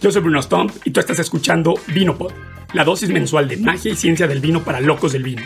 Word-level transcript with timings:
Yo 0.00 0.10
soy 0.10 0.22
Bruno 0.22 0.40
Stomp 0.40 0.72
y 0.86 0.92
tú 0.92 1.00
estás 1.00 1.18
escuchando 1.18 1.74
Vinopod, 1.88 2.32
la 2.72 2.84
dosis 2.84 3.10
mensual 3.10 3.48
de 3.48 3.58
magia 3.58 3.92
y 3.92 3.96
ciencia 3.96 4.26
del 4.26 4.40
vino 4.40 4.64
para 4.64 4.80
locos 4.80 5.12
del 5.12 5.22
vino. 5.22 5.42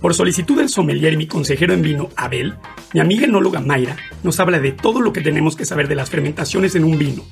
Por 0.00 0.14
solicitud 0.14 0.56
del 0.56 0.70
sommelier 0.70 1.12
y 1.12 1.18
mi 1.18 1.26
consejero 1.26 1.74
en 1.74 1.82
vino, 1.82 2.08
Abel, 2.16 2.54
mi 2.94 3.00
amiga 3.00 3.26
enóloga 3.26 3.60
Mayra 3.60 3.98
nos 4.22 4.40
habla 4.40 4.58
de 4.58 4.72
todo 4.72 5.02
lo 5.02 5.12
que 5.12 5.20
tenemos 5.20 5.54
que 5.54 5.66
saber 5.66 5.86
de 5.86 5.96
las 5.96 6.08
fermentaciones 6.08 6.74
en 6.76 6.84
un 6.84 6.98
vino. 6.98 7.24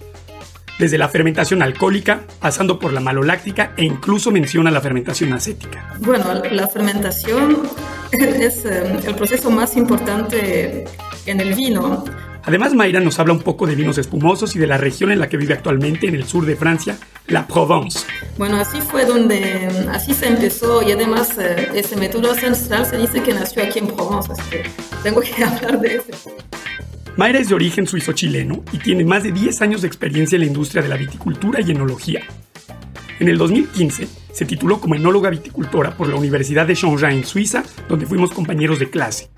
Desde 0.78 0.98
la 0.98 1.08
fermentación 1.08 1.62
alcohólica, 1.62 2.20
pasando 2.38 2.78
por 2.78 2.92
la 2.92 3.00
maloláctica 3.00 3.72
e 3.78 3.84
incluso 3.84 4.30
menciona 4.30 4.70
la 4.70 4.82
fermentación 4.82 5.32
acética. 5.32 5.94
Bueno, 6.00 6.26
la 6.34 6.68
fermentación 6.68 7.62
es 8.12 8.66
eh, 8.66 8.94
el 9.06 9.14
proceso 9.14 9.50
más 9.50 9.74
importante 9.74 10.84
en 11.24 11.40
el 11.40 11.54
vino 11.54 12.04
Además, 12.44 12.74
Mayra 12.74 13.00
nos 13.00 13.18
habla 13.18 13.32
un 13.32 13.40
poco 13.40 13.66
de 13.66 13.74
vinos 13.74 13.98
espumosos 13.98 14.56
y 14.56 14.58
de 14.58 14.66
la 14.66 14.78
región 14.78 15.12
en 15.12 15.18
la 15.18 15.28
que 15.28 15.36
vive 15.36 15.54
actualmente 15.54 16.06
en 16.08 16.14
el 16.14 16.24
sur 16.24 16.46
de 16.46 16.56
Francia, 16.56 16.96
la 17.26 17.46
Provence. 17.46 18.00
Bueno, 18.38 18.56
así 18.56 18.80
fue 18.80 19.04
donde, 19.04 19.68
así 19.92 20.14
se 20.14 20.28
empezó 20.28 20.82
y 20.82 20.92
además 20.92 21.36
eh, 21.38 21.70
ese 21.74 21.96
método 21.96 22.32
ancestral 22.32 22.86
se 22.86 22.96
dice 22.96 23.22
que 23.22 23.34
nació 23.34 23.62
aquí 23.62 23.78
en 23.78 23.88
Provence, 23.88 24.32
así 24.32 24.42
que 24.50 24.64
tengo 25.02 25.20
que 25.20 25.44
hablar 25.44 25.80
de 25.80 25.96
eso. 25.96 26.36
Mayra 27.16 27.40
es 27.40 27.48
de 27.48 27.54
origen 27.54 27.86
suizo-chileno 27.86 28.64
y 28.72 28.78
tiene 28.78 29.04
más 29.04 29.22
de 29.22 29.32
10 29.32 29.60
años 29.62 29.82
de 29.82 29.88
experiencia 29.88 30.36
en 30.36 30.40
la 30.40 30.46
industria 30.46 30.82
de 30.82 30.88
la 30.88 30.96
viticultura 30.96 31.60
y 31.60 31.70
enología. 31.70 32.22
En 33.18 33.28
el 33.28 33.36
2015 33.36 34.08
se 34.32 34.44
tituló 34.46 34.80
como 34.80 34.94
enóloga 34.94 35.28
viticultora 35.28 35.94
por 35.94 36.08
la 36.08 36.16
Universidad 36.16 36.66
de 36.66 36.74
Changin 36.74 37.10
en 37.10 37.24
Suiza, 37.24 37.62
donde 37.88 38.06
fuimos 38.06 38.30
compañeros 38.30 38.78
de 38.78 38.88
clase. 38.88 39.28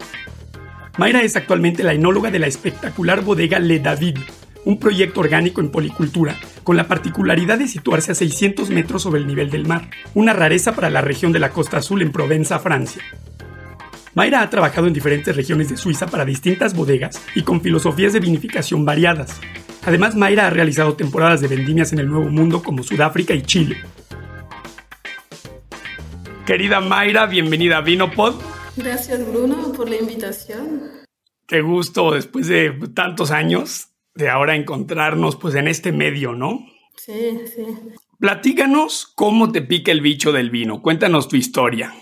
Mayra 0.98 1.22
es 1.22 1.36
actualmente 1.36 1.82
la 1.82 1.94
enóloga 1.94 2.30
de 2.30 2.38
la 2.38 2.46
espectacular 2.46 3.22
bodega 3.22 3.58
Le 3.58 3.78
David, 3.78 4.18
un 4.66 4.78
proyecto 4.78 5.20
orgánico 5.20 5.62
en 5.62 5.70
policultura, 5.70 6.36
con 6.64 6.76
la 6.76 6.86
particularidad 6.86 7.58
de 7.58 7.66
situarse 7.66 8.12
a 8.12 8.14
600 8.14 8.68
metros 8.68 9.02
sobre 9.02 9.20
el 9.20 9.26
nivel 9.26 9.50
del 9.50 9.66
mar, 9.66 9.88
una 10.14 10.34
rareza 10.34 10.74
para 10.74 10.90
la 10.90 11.00
región 11.00 11.32
de 11.32 11.38
la 11.38 11.48
Costa 11.48 11.78
Azul 11.78 12.02
en 12.02 12.12
Provenza, 12.12 12.58
Francia. 12.58 13.02
Mayra 14.14 14.42
ha 14.42 14.50
trabajado 14.50 14.86
en 14.86 14.92
diferentes 14.92 15.34
regiones 15.34 15.70
de 15.70 15.78
Suiza 15.78 16.06
para 16.06 16.26
distintas 16.26 16.74
bodegas 16.74 17.22
y 17.34 17.42
con 17.42 17.62
filosofías 17.62 18.12
de 18.12 18.20
vinificación 18.20 18.84
variadas. 18.84 19.40
Además, 19.86 20.14
Mayra 20.14 20.46
ha 20.46 20.50
realizado 20.50 20.94
temporadas 20.94 21.40
de 21.40 21.48
vendimias 21.48 21.94
en 21.94 22.00
el 22.00 22.08
Nuevo 22.08 22.28
Mundo 22.28 22.62
como 22.62 22.82
Sudáfrica 22.82 23.32
y 23.32 23.40
Chile. 23.40 23.78
Querida 26.44 26.80
Mayra, 26.80 27.24
bienvenida 27.24 27.78
a 27.78 27.80
Vinopod. 27.80 28.51
Gracias 28.76 29.26
Bruno 29.28 29.72
por 29.72 29.88
la 29.88 29.96
invitación. 29.96 30.90
Qué 31.46 31.60
gusto 31.60 32.12
después 32.12 32.46
de 32.46 32.72
tantos 32.94 33.30
años 33.30 33.88
de 34.14 34.28
ahora 34.28 34.56
encontrarnos 34.56 35.36
pues 35.36 35.54
en 35.54 35.68
este 35.68 35.92
medio, 35.92 36.32
¿no? 36.32 36.66
Sí, 36.96 37.40
sí. 37.54 37.66
Platícanos 38.18 39.06
cómo 39.14 39.50
te 39.50 39.62
pica 39.62 39.90
el 39.92 40.00
bicho 40.00 40.32
del 40.32 40.50
vino. 40.50 40.80
Cuéntanos 40.80 41.28
tu 41.28 41.36
historia. 41.36 41.92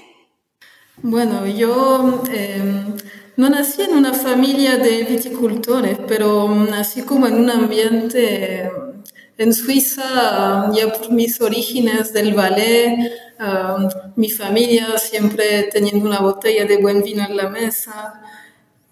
Bueno, 1.02 1.46
yo 1.46 2.22
em, 2.30 2.94
no 3.36 3.48
nací 3.48 3.82
en 3.82 3.96
una 3.96 4.12
familia 4.12 4.76
de 4.76 5.04
viticultores, 5.04 5.98
pero 6.06 6.48
nací 6.54 7.02
como 7.02 7.26
en 7.26 7.34
un 7.34 7.50
ambiente 7.50 8.70
en 9.40 9.54
Suiza, 9.54 10.70
ya 10.74 10.92
por 10.92 11.10
mis 11.10 11.40
orígenes 11.40 12.12
del 12.12 12.34
ballet, 12.34 13.10
mi 14.14 14.28
familia 14.28 14.98
siempre 14.98 15.62
teniendo 15.72 16.06
una 16.06 16.20
botella 16.20 16.66
de 16.66 16.76
buen 16.76 17.02
vino 17.02 17.24
en 17.24 17.34
la 17.38 17.48
mesa 17.48 18.20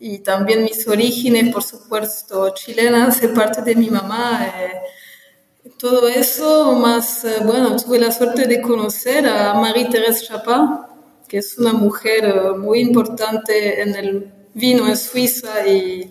y 0.00 0.20
también 0.20 0.64
mis 0.64 0.88
orígenes, 0.88 1.52
por 1.52 1.62
supuesto, 1.62 2.54
chilenas, 2.54 3.20
de 3.20 3.28
parte 3.28 3.60
de 3.60 3.74
mi 3.74 3.90
mamá. 3.90 4.46
Eh, 4.46 5.70
todo 5.78 6.08
eso, 6.08 6.72
más, 6.76 7.26
eh, 7.26 7.40
bueno, 7.44 7.76
tuve 7.76 7.98
la 7.98 8.10
suerte 8.10 8.46
de 8.46 8.62
conocer 8.62 9.26
a 9.28 9.52
Marie-Thérèse 9.52 10.28
Chapin, 10.28 10.78
que 11.28 11.38
es 11.38 11.58
una 11.58 11.74
mujer 11.74 12.24
eh, 12.24 12.56
muy 12.56 12.80
importante 12.80 13.82
en 13.82 13.94
el 13.96 14.32
vino 14.54 14.88
en 14.88 14.96
Suiza 14.96 15.66
y 15.66 16.08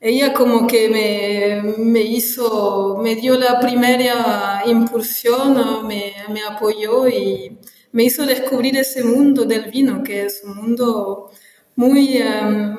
ella 0.00 0.32
como 0.32 0.66
que 0.66 0.88
me, 0.88 1.74
me, 1.78 2.00
hizo, 2.00 2.98
me 3.02 3.14
dio 3.16 3.38
la 3.38 3.60
primera 3.60 4.62
impulsión, 4.66 5.86
me, 5.86 6.14
apoyó 6.48 7.06
y 7.06 7.58
me 7.92 8.04
hizo 8.04 8.24
descubrir 8.24 8.76
ese 8.78 9.04
mundo 9.04 9.44
del 9.44 9.70
vino, 9.70 10.02
que 10.02 10.24
es 10.24 10.42
un 10.44 10.56
mundo 10.56 11.30
muy 11.76 12.16
em, 12.16 12.76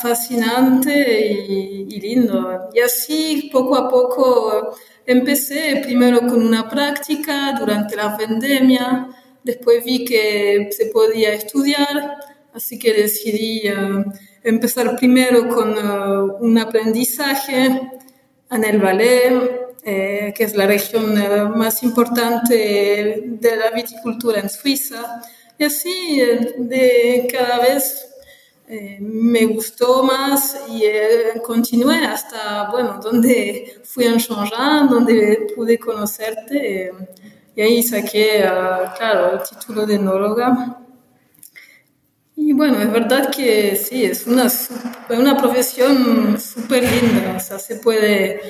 fascinante 0.00 1.44
y, 1.48 2.00
lindo. 2.00 2.70
Y 2.72 2.80
así 2.80 3.50
poco 3.52 3.76
a 3.76 3.88
poco 3.88 4.76
empecé 5.06 5.80
primero 5.82 6.20
con 6.20 6.42
una 6.46 6.68
práctica 6.68 7.54
durante 7.58 7.96
la 7.96 8.16
pandemia, 8.16 9.08
después 9.42 9.84
vi 9.84 10.04
que 10.04 10.68
se 10.70 10.86
podía 10.86 11.34
estudiar, 11.34 12.18
así 12.54 12.78
que 12.78 12.92
decidí... 12.92 13.66
Em, 13.66 14.04
empezar 14.44 14.96
primero 14.96 15.48
con 15.48 15.72
uh, 15.72 16.36
un 16.40 16.58
aprendizaje 16.58 17.80
en 18.50 18.64
el 18.64 18.78
ballet, 18.78 19.62
eh, 19.84 20.32
que 20.36 20.44
es 20.44 20.54
la 20.54 20.66
región 20.66 21.16
uh, 21.18 21.48
más 21.56 21.82
importante 21.82 23.24
de 23.26 23.56
la 23.56 23.70
viticultura 23.70 24.40
en 24.40 24.48
Suiza. 24.48 25.22
Y 25.58 25.64
así, 25.64 26.20
eh, 26.20 26.54
de 26.58 27.28
cada 27.32 27.58
vez 27.60 28.08
eh, 28.68 28.98
me 29.00 29.46
gustó 29.46 30.02
más 30.02 30.56
y 30.68 30.82
continué 31.40 32.04
hasta, 32.04 32.70
bueno, 32.70 33.00
donde 33.02 33.80
fui 33.84 34.04
en 34.06 34.18
Changin, 34.18 34.88
donde 34.88 35.48
pude 35.54 35.78
conocerte. 35.78 36.92
y 37.54 37.60
ahí 37.60 37.82
saqué, 37.82 38.44
uh, 38.44 38.96
claro, 38.96 39.34
el 39.34 39.42
título 39.42 39.84
de 39.84 39.96
enóloga. 39.96 40.81
Y 42.44 42.52
bueno, 42.54 42.82
es 42.82 42.90
verdad 42.90 43.30
que 43.30 43.76
sí, 43.76 44.04
es 44.04 44.26
una, 44.26 44.48
una 45.10 45.36
profesión 45.36 46.40
súper 46.40 46.82
linda, 46.82 47.36
o 47.36 47.40
sea, 47.40 47.56
se 47.60 47.76
puede 47.76 48.40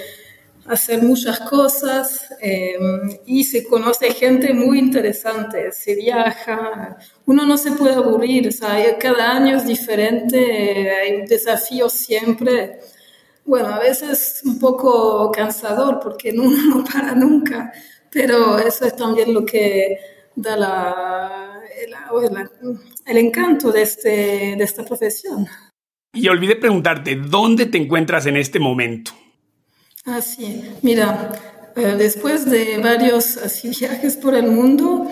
hacer 0.66 1.02
muchas 1.02 1.40
cosas 1.40 2.26
em, 2.40 3.18
y 3.26 3.44
se 3.44 3.64
conoce 3.64 4.14
gente 4.14 4.54
muy 4.54 4.78
interesante, 4.78 5.72
se 5.72 5.94
viaja, 5.94 6.96
uno 7.26 7.44
no 7.44 7.58
se 7.58 7.72
puede 7.72 7.96
aburrir, 7.96 8.48
o 8.48 8.52
sea, 8.52 8.96
cada 8.98 9.32
año 9.32 9.58
es 9.58 9.66
diferente, 9.66 10.90
hay 10.90 11.26
desafíos 11.26 11.92
siempre. 11.92 12.80
Bueno, 13.44 13.74
a 13.74 13.78
veces 13.78 14.40
un 14.46 14.58
poco 14.58 15.30
cansador 15.32 16.00
porque 16.00 16.30
uno 16.30 16.76
no 16.76 16.84
para 16.84 17.14
nunca, 17.14 17.70
pero 18.10 18.58
eso 18.58 18.86
es 18.86 18.96
también 18.96 19.34
lo 19.34 19.44
que 19.44 19.98
da 20.34 20.56
la, 20.56 21.51
la 21.88 22.08
el 23.06 23.16
encanto 23.18 23.72
de, 23.72 23.82
este, 23.82 24.08
de 24.56 24.64
esta 24.64 24.84
profesión. 24.84 25.46
Y 26.14 26.28
olvidé 26.28 26.56
preguntarte, 26.56 27.16
¿dónde 27.16 27.66
te 27.66 27.78
encuentras 27.78 28.26
en 28.26 28.36
este 28.36 28.58
momento? 28.58 29.12
Ah, 30.04 30.20
sí, 30.20 30.62
mira, 30.82 31.32
eh, 31.74 31.94
después 31.96 32.50
de 32.50 32.78
varios 32.78 33.38
así, 33.38 33.70
viajes 33.80 34.16
por 34.16 34.34
el 34.34 34.46
mundo, 34.46 35.06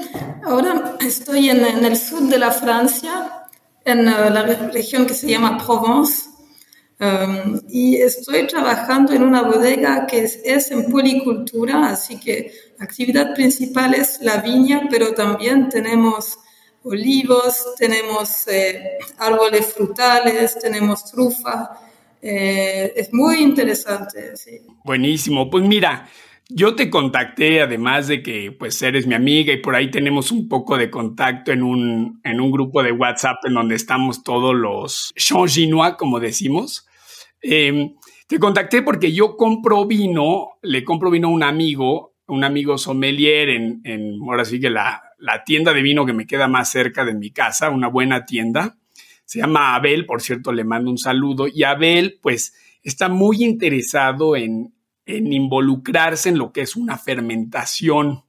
ahora 0.44 0.96
estoy 1.00 1.48
en, 1.48 1.64
en 1.64 1.84
el 1.84 1.96
sur 1.96 2.22
de 2.22 2.38
la 2.38 2.50
Francia, 2.50 3.46
en 3.84 4.00
uh, 4.00 4.30
la 4.30 4.42
región 4.72 5.06
que 5.06 5.14
se 5.14 5.28
llama 5.28 5.58
Provence, 5.64 6.28
um, 7.00 7.60
y 7.68 7.96
estoy 7.96 8.46
trabajando 8.46 9.12
en 9.12 9.22
una 9.22 9.42
bodega 9.42 10.06
que 10.06 10.24
es, 10.24 10.40
es, 10.44 10.70
en 10.70 10.90
policultura, 10.90 11.88
así 11.88 12.20
que 12.20 12.52
la 12.78 12.84
actividad 12.84 13.34
principal 13.34 13.94
es 13.94 14.20
la 14.20 14.38
viña, 14.38 14.82
pero 14.90 15.14
también 15.14 15.68
tenemos 15.70 16.38
olivos, 16.84 17.74
tenemos 17.78 18.46
eh, 18.48 18.98
árboles 19.18 19.72
frutales, 19.74 20.58
tenemos 20.60 21.10
trufa. 21.10 21.70
Eh, 22.22 22.92
es 22.96 23.12
muy 23.12 23.42
interesante. 23.42 24.36
Sí. 24.36 24.60
Buenísimo. 24.84 25.50
Pues 25.50 25.64
mira, 25.64 26.08
yo 26.48 26.74
te 26.74 26.90
contacté, 26.90 27.62
además 27.62 28.08
de 28.08 28.22
que 28.22 28.52
pues 28.52 28.80
eres 28.82 29.06
mi 29.06 29.14
amiga 29.14 29.52
y 29.52 29.58
por 29.58 29.74
ahí 29.74 29.90
tenemos 29.90 30.32
un 30.32 30.48
poco 30.48 30.76
de 30.76 30.90
contacto 30.90 31.52
en 31.52 31.62
un, 31.62 32.20
en 32.24 32.40
un 32.40 32.50
grupo 32.50 32.82
de 32.82 32.92
WhatsApp 32.92 33.36
en 33.44 33.54
donde 33.54 33.76
estamos 33.76 34.22
todos 34.22 34.54
los 34.54 35.12
changinois, 35.16 35.94
como 35.96 36.18
decimos. 36.18 36.86
Em, 37.40 37.94
te 38.26 38.38
contacté 38.38 38.82
porque 38.82 39.12
yo 39.12 39.36
compro 39.36 39.86
vino, 39.86 40.58
le 40.62 40.84
compro 40.84 41.10
vino 41.10 41.28
a 41.28 41.30
un 41.30 41.42
amigo, 41.42 42.14
un 42.26 42.44
amigo 42.44 42.78
sommelier 42.78 43.48
en, 43.50 43.80
en 43.84 44.18
ahora 44.22 44.44
la, 44.62 45.02
la 45.20 45.44
tienda 45.44 45.72
de 45.72 45.82
vino 45.82 46.06
que 46.06 46.12
me 46.12 46.26
queda 46.26 46.48
más 46.48 46.70
cerca 46.70 47.04
de 47.04 47.14
mi 47.14 47.30
casa, 47.30 47.70
una 47.70 47.88
buena 47.88 48.24
tienda. 48.24 48.76
Se 49.24 49.38
llama 49.38 49.74
Abel, 49.74 50.06
por 50.06 50.22
cierto, 50.22 50.52
le 50.52 50.64
mando 50.64 50.90
un 50.90 50.98
saludo. 50.98 51.46
Y 51.46 51.62
Abel, 51.62 52.18
pues, 52.20 52.54
está 52.82 53.08
muy 53.08 53.44
interesado 53.44 54.34
en, 54.36 54.74
en 55.06 55.32
involucrarse 55.32 56.30
en 56.30 56.38
lo 56.38 56.52
que 56.52 56.62
es 56.62 56.74
una 56.74 56.98
fermentación. 56.98 58.24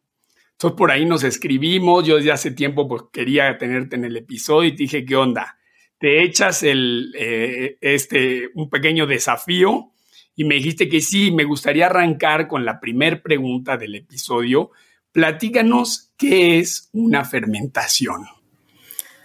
Entonces, 0.51 0.77
por 0.77 0.91
ahí 0.91 1.05
nos 1.05 1.23
escribimos. 1.23 2.05
Yo 2.05 2.17
desde 2.17 2.31
hace 2.31 2.51
tiempo, 2.51 2.87
pues, 2.87 3.03
quería 3.11 3.57
tenerte 3.57 3.95
en 3.95 4.05
el 4.05 4.17
episodio 4.17 4.69
y 4.69 4.75
te 4.75 4.83
dije, 4.83 5.05
¿qué 5.05 5.15
onda? 5.15 5.57
Te 5.97 6.23
echas 6.23 6.61
el, 6.63 7.13
eh, 7.17 7.77
este, 7.81 8.49
un 8.53 8.69
pequeño 8.69 9.07
desafío 9.07 9.91
y 10.35 10.43
me 10.43 10.55
dijiste 10.55 10.89
que 10.89 11.01
sí, 11.01 11.31
me 11.31 11.43
gustaría 11.43 11.87
arrancar 11.87 12.47
con 12.47 12.65
la 12.65 12.79
primer 12.79 13.21
pregunta 13.21 13.77
del 13.77 13.95
episodio. 13.95 14.71
Platícanos 15.11 16.11
qué 16.17 16.59
es 16.59 16.89
una 16.93 17.25
fermentación. 17.25 18.25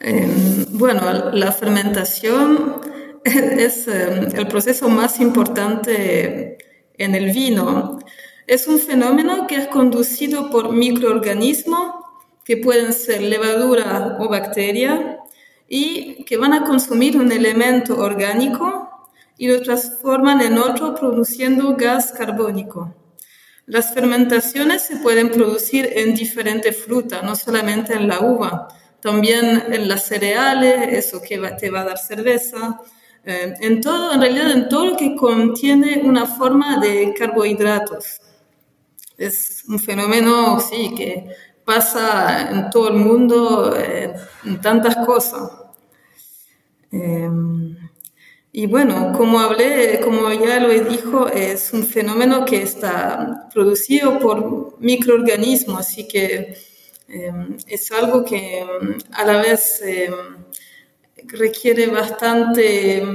Em, 0.00 0.67
bueno, 0.71 1.31
la 1.33 1.53
fermentación 1.53 2.81
es 3.25 3.87
em, 3.88 4.29
el 4.35 4.49
proceso 4.49 4.88
más 4.88 5.21
importante 5.21 6.59
en 6.99 7.15
el 7.15 7.33
vino. 7.33 7.99
Es 8.47 8.67
un 8.67 8.79
fenómeno 8.79 9.47
que 9.47 9.56
es 9.56 9.69
conducido 9.69 10.50
por 10.50 10.73
microorganismos 10.73 11.94
que 12.44 12.56
pueden 12.56 12.93
ser 12.93 13.23
levadura 13.23 14.19
o 14.21 14.29
bacteria 14.29 15.19
y 15.69 16.25
que 16.25 16.37
van 16.37 16.53
a 16.53 16.65
consumir 16.65 17.17
un 17.17 17.33
elemento 17.33 17.99
orgánico 17.99 18.88
y 19.37 19.49
lo 19.49 19.61
transforman 19.62 20.41
en 20.41 20.59
otro 20.59 20.94
produciendo 20.94 21.77
gas 21.77 22.12
carbónico. 22.12 22.94
Las 23.67 23.93
fermentaciones 23.93 24.83
se 24.83 24.97
pueden 24.97 25.31
producir 25.31 25.91
en 25.93 26.15
diferentes 26.15 26.77
frutas, 26.77 27.25
no 27.25 27.35
solamente 27.35 27.95
en 27.95 28.07
la 28.07 28.21
uva, 28.21 28.69
también 29.01 29.65
en 29.69 29.89
las 29.89 30.05
cereales, 30.05 30.89
eso 30.93 31.21
que 31.21 31.37
te 31.59 31.71
va 31.71 31.81
a 31.81 31.85
dar 31.85 31.99
cerveza, 31.99 32.81
eh, 33.25 33.55
en 33.61 33.81
todo, 33.81 34.13
en 34.15 34.21
realidad 34.21 34.53
en 34.53 34.69
todo 34.69 34.87
lo 34.87 34.97
que 34.97 35.17
contiene 35.17 36.01
una 36.05 36.27
forma 36.27 36.79
de 36.79 37.13
carbohidratos. 37.19 38.21
Es 39.19 39.65
un 39.69 39.81
fenómeno, 39.81 40.61
sí, 40.61 40.95
que 40.97 41.27
pasa 41.65 42.49
en 42.53 42.71
todo 42.71 42.89
el 42.91 42.95
mundo, 42.95 43.77
eh, 43.77 44.15
en 44.45 44.61
tantas 44.61 44.95
cosas. 45.05 45.51
Eh, 46.93 47.29
y 48.58 48.67
bueno, 48.67 49.12
como 49.14 49.38
hablé, 49.38 50.00
como 50.00 50.32
ya 50.32 50.58
lo 50.61 50.70
dijo, 50.70 51.29
es 51.29 51.75
un 51.75 51.87
fenómeno 51.87 52.47
que 52.47 52.62
está 52.62 53.50
producido 53.53 54.19
por 54.19 54.81
microorganismos, 54.81 55.81
así 55.81 56.08
que 56.08 56.56
es 57.67 57.93
algo 57.93 58.25
que 58.25 58.64
a 59.12 59.25
la 59.26 59.43
vez 59.43 59.82
requiere 61.25 61.88
bastante 61.88 63.06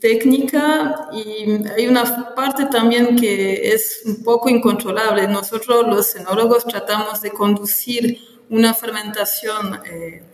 técnica 0.00 1.08
y 1.12 1.64
hay 1.76 1.86
una 1.86 2.34
parte 2.34 2.66
también 2.66 3.14
que 3.14 3.72
es 3.72 4.02
un 4.04 4.24
poco 4.24 4.48
incontrolable. 4.48 5.28
Nosotros 5.28 5.86
los 5.86 6.10
cenólogos 6.10 6.64
tratamos 6.64 7.20
de 7.20 7.30
conducir 7.30 8.18
una 8.50 8.74
fermentación 8.74 9.80
eh, 9.84 10.24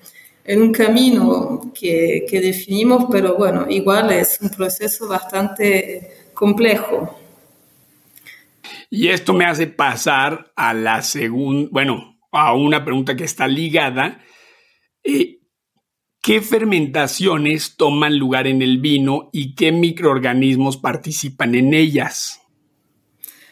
en 0.44 0.62
un 0.62 0.72
camino 0.72 1.72
que, 1.74 2.26
que, 2.28 2.40
definimos, 2.40 3.06
pero 3.10 3.36
bueno, 3.36 3.66
igual 3.68 4.12
es 4.12 4.38
un 4.40 4.50
proceso 4.50 5.08
bastante 5.08 6.28
complejo. 6.34 7.18
Y 8.90 9.08
esto 9.08 9.32
me 9.32 9.46
hace 9.46 9.66
pasar 9.66 10.52
a 10.54 10.74
la 10.74 11.02
segunda, 11.02 11.68
bueno, 11.72 12.18
a 12.30 12.54
una 12.54 12.84
pregunta 12.84 13.16
que 13.16 13.24
está 13.24 13.48
ligada. 13.48 14.20
Eh, 15.02 15.40
¿Qué 16.20 16.40
fermentaciones 16.40 17.76
toman 17.76 18.18
lugar 18.18 18.46
en 18.46 18.62
el 18.62 18.78
vino 18.78 19.28
y 19.32 19.54
qué 19.54 19.72
microorganismos 19.72 20.78
participan 20.78 21.54
en 21.54 21.74
ellas? 21.74 22.40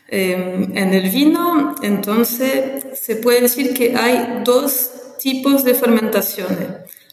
Em, 0.09 0.77
en 0.77 0.95
el 0.95 1.11
vino, 1.11 1.75
entonces, 1.83 2.99
se 2.99 3.17
puede 3.17 3.43
decir 3.43 3.75
que 3.75 3.95
hay 3.97 4.43
dos 4.45 5.02
tipos 5.23 5.65
de 5.65 5.75
fermentaciones. 5.75 6.69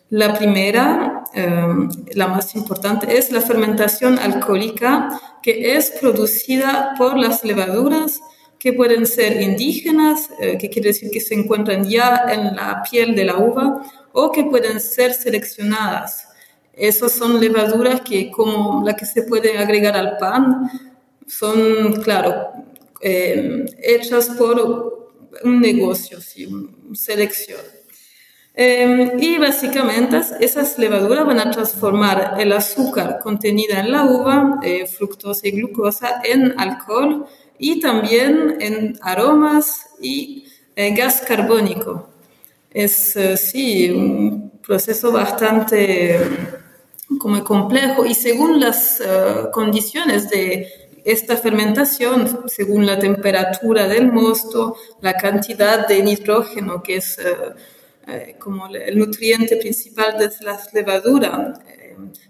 La 0.09 0.33
primera, 0.33 1.23
em, 1.33 1.87
la 2.13 2.27
más 2.27 2.55
importante, 2.55 3.17
es 3.17 3.31
la 3.31 3.41
fermentación 3.41 4.17
alcohólica, 4.17 5.19
que 5.43 5.75
es 5.75 5.91
producida 6.01 6.95
por 6.97 7.17
las 7.17 7.43
levaduras 7.43 8.19
que 8.57 8.73
pueden 8.73 9.05
ser 9.05 9.41
indígenas, 9.41 10.29
eh, 10.39 10.57
que 10.57 10.69
quiere 10.69 10.89
decir 10.89 11.11
que 11.11 11.21
se 11.21 11.35
encuentran 11.35 11.87
ya 11.87 12.25
en 12.29 12.55
la 12.55 12.81
piel 12.89 13.15
de 13.15 13.25
la 13.25 13.37
uva, 13.37 13.81
o 14.11 14.31
que 14.31 14.43
pueden 14.43 14.79
ser 14.81 15.13
seleccionadas. 15.13 16.27
Esas 16.73 17.11
son 17.11 17.39
levaduras 17.39 18.01
que, 18.01 18.31
como 18.31 18.83
la 18.83 18.95
que 18.95 19.05
se 19.05 19.23
puede 19.23 19.57
agregar 19.57 19.95
al 19.95 20.17
pan, 20.17 20.69
son, 21.27 22.01
claro, 22.01 22.33
eh, 23.01 23.65
hechas 23.81 24.29
por 24.31 25.11
un 25.43 25.61
negocio, 25.61 26.19
¿sí? 26.19 26.49
selección. 26.93 27.78
Eh, 28.61 29.13
y 29.19 29.37
básicamente 29.37 30.19
esas 30.41 30.77
levaduras 30.77 31.25
van 31.25 31.39
a 31.39 31.49
transformar 31.49 32.35
el 32.39 32.51
azúcar 32.51 33.19
contenida 33.23 33.79
en 33.79 33.93
la 33.93 34.03
uva, 34.03 34.59
eh, 34.61 34.85
fructosa 34.85 35.47
y 35.47 35.51
glucosa, 35.51 36.21
en 36.25 36.59
alcohol 36.59 37.25
y 37.57 37.79
también 37.79 38.57
en 38.59 38.99
aromas 39.01 39.91
y 40.01 40.43
gas 40.75 41.21
carbónico. 41.21 42.09
Es, 42.71 43.15
eh, 43.15 43.37
sí, 43.37 43.89
un 43.91 44.51
proceso 44.65 45.11
bastante 45.11 46.19
como 47.17 47.41
complejo 47.45 48.05
y 48.05 48.13
según 48.13 48.59
las 48.59 48.99
eh, 48.99 49.47
condiciones 49.53 50.29
de 50.29 50.67
esta 51.05 51.37
fermentación, 51.37 52.43
según 52.47 52.85
la 52.85 52.99
temperatura 52.99 53.87
del 53.87 54.11
mosto, 54.11 54.75
la 55.01 55.13
cantidad 55.13 55.87
de 55.87 56.03
nitrógeno, 56.03 56.83
que 56.83 56.97
es 56.97 57.17
eh, 58.11 58.35
como 58.39 58.67
el 58.67 58.97
nutriente 58.97 59.57
principal 59.57 60.17
de 60.17 60.29
las 60.41 60.73
levaduras, 60.73 61.59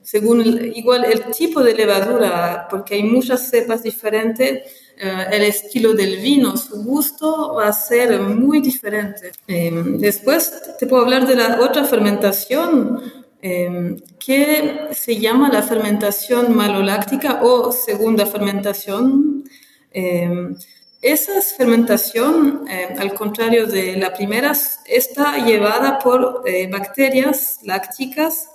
según 0.02 0.42
igual 0.76 1.06
el 1.06 1.26
tipo 1.26 1.62
de 1.64 1.74
levadura, 1.74 2.68
porque 2.70 2.96
hay 2.96 3.04
muchas 3.04 3.50
cepas 3.50 3.84
diferentes, 3.84 4.64
eh, 4.98 5.26
el 5.32 5.44
estilo 5.44 5.94
del 5.94 6.18
vino, 6.18 6.58
su 6.58 6.84
gusto 6.84 7.54
va 7.56 7.68
a 7.68 7.74
ser 7.74 8.20
muy 8.20 8.60
diferente. 8.62 9.32
Em, 9.48 9.98
después 9.98 10.78
te 10.78 10.88
puedo 10.88 11.04
hablar 11.04 11.28
de 11.28 11.36
la 11.36 11.60
otra 11.62 11.86
fermentación 11.86 13.02
em, 13.42 13.98
que 14.20 14.90
se 14.92 15.18
llama 15.18 15.50
la 15.50 15.62
fermentación 15.64 16.54
maloláctica 16.54 17.40
o 17.42 17.72
segunda 17.72 18.26
fermentación. 18.26 19.44
Em, 19.92 20.56
esa 21.02 21.42
fermentación, 21.42 22.66
al 22.98 23.14
contrario 23.14 23.68
de 23.68 23.96
la 23.96 24.14
primera, 24.14 24.54
está 24.86 25.38
llevada 25.38 26.00
por 26.00 26.44
eh, 26.46 26.68
bacterias 26.70 27.60
lácticas 27.64 28.50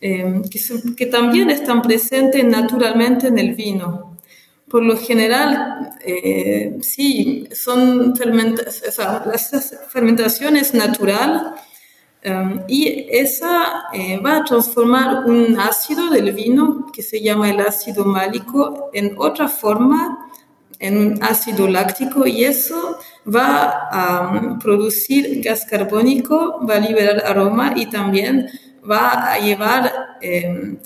que, 0.00 0.44
que, 0.96 1.06
también 1.06 1.50
están 1.50 1.82
presentes 1.82 2.44
naturalmente 2.44 3.26
en 3.26 3.38
el 3.38 3.54
vino. 3.54 4.10
Por 4.70 4.84
lo 4.84 4.96
general, 4.96 5.96
eh, 6.04 6.78
sí, 6.80 7.48
son 7.52 8.14
las 8.14 9.74
fermentaciones 9.88 10.74
natural 10.74 11.54
um, 12.24 12.60
y 12.68 13.08
esa 13.10 13.86
eh, 13.92 14.20
va 14.24 14.36
a 14.36 14.44
transformar 14.44 15.24
un 15.24 15.58
ácido 15.58 16.08
del 16.10 16.32
vino 16.32 16.86
que 16.92 17.02
se 17.02 17.20
llama 17.20 17.50
el 17.50 17.58
ácido 17.58 18.04
málico 18.04 18.90
en 18.92 19.16
otra 19.18 19.48
forma, 19.48 20.30
en 20.80 20.96
un 20.96 21.22
ácido 21.22 21.68
láctico 21.68 22.26
y 22.26 22.44
eso 22.44 22.98
va 23.24 23.88
a 23.92 24.30
um, 24.30 24.58
producir 24.58 25.42
gas 25.42 25.66
carbónico, 25.66 26.66
va 26.66 26.76
a 26.76 26.80
liberar 26.80 27.22
aroma 27.24 27.74
y 27.76 27.86
también 27.86 28.48
va 28.90 29.32
a 29.32 29.38
llevar, 29.38 30.16
em, 30.22 30.78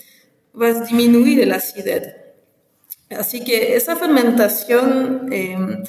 va 0.61 0.67
a 0.67 0.81
disminuir 0.81 1.41
el 1.41 1.53
acidez. 1.53 2.13
Así 3.09 3.45
que 3.45 3.77
esa 3.77 3.95
fermentación 3.95 5.29
em, 5.33 5.85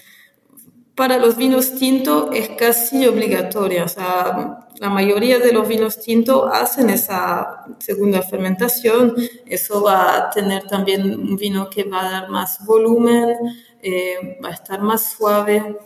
para 0.95 1.17
los 1.17 1.35
vinos 1.35 1.75
tintos 1.75 2.29
es 2.33 2.49
casi 2.49 3.05
obligatoria. 3.05 3.83
O 3.83 3.87
sea, 3.87 4.65
la 4.79 4.89
mayoría 4.89 5.39
de 5.39 5.51
los 5.51 5.67
vinos 5.67 5.99
tintos 5.99 6.49
hacen 6.51 6.89
esa 6.89 7.65
segunda 7.79 8.21
fermentación. 8.21 9.13
Eso 9.45 9.83
va 9.83 10.17
a 10.17 10.29
tener 10.29 10.63
también 10.67 11.19
un 11.19 11.35
vino 11.35 11.69
que 11.69 11.83
va 11.83 12.07
a 12.07 12.11
dar 12.11 12.29
más 12.29 12.65
volumen, 12.65 13.35
eh, 13.81 14.39
va 14.43 14.49
a 14.49 14.53
estar 14.53 14.81
más 14.81 15.13
suave. 15.17 15.77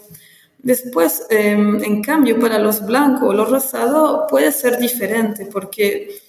Después, 0.59 1.25
em, 1.29 1.83
en 1.83 2.03
cambio, 2.03 2.39
para 2.39 2.59
los 2.59 2.85
blancos 2.85 3.29
o 3.29 3.33
los 3.33 3.49
rosados 3.49 4.25
puede 4.29 4.51
ser 4.51 4.77
diferente 4.77 5.45
porque 5.45 6.19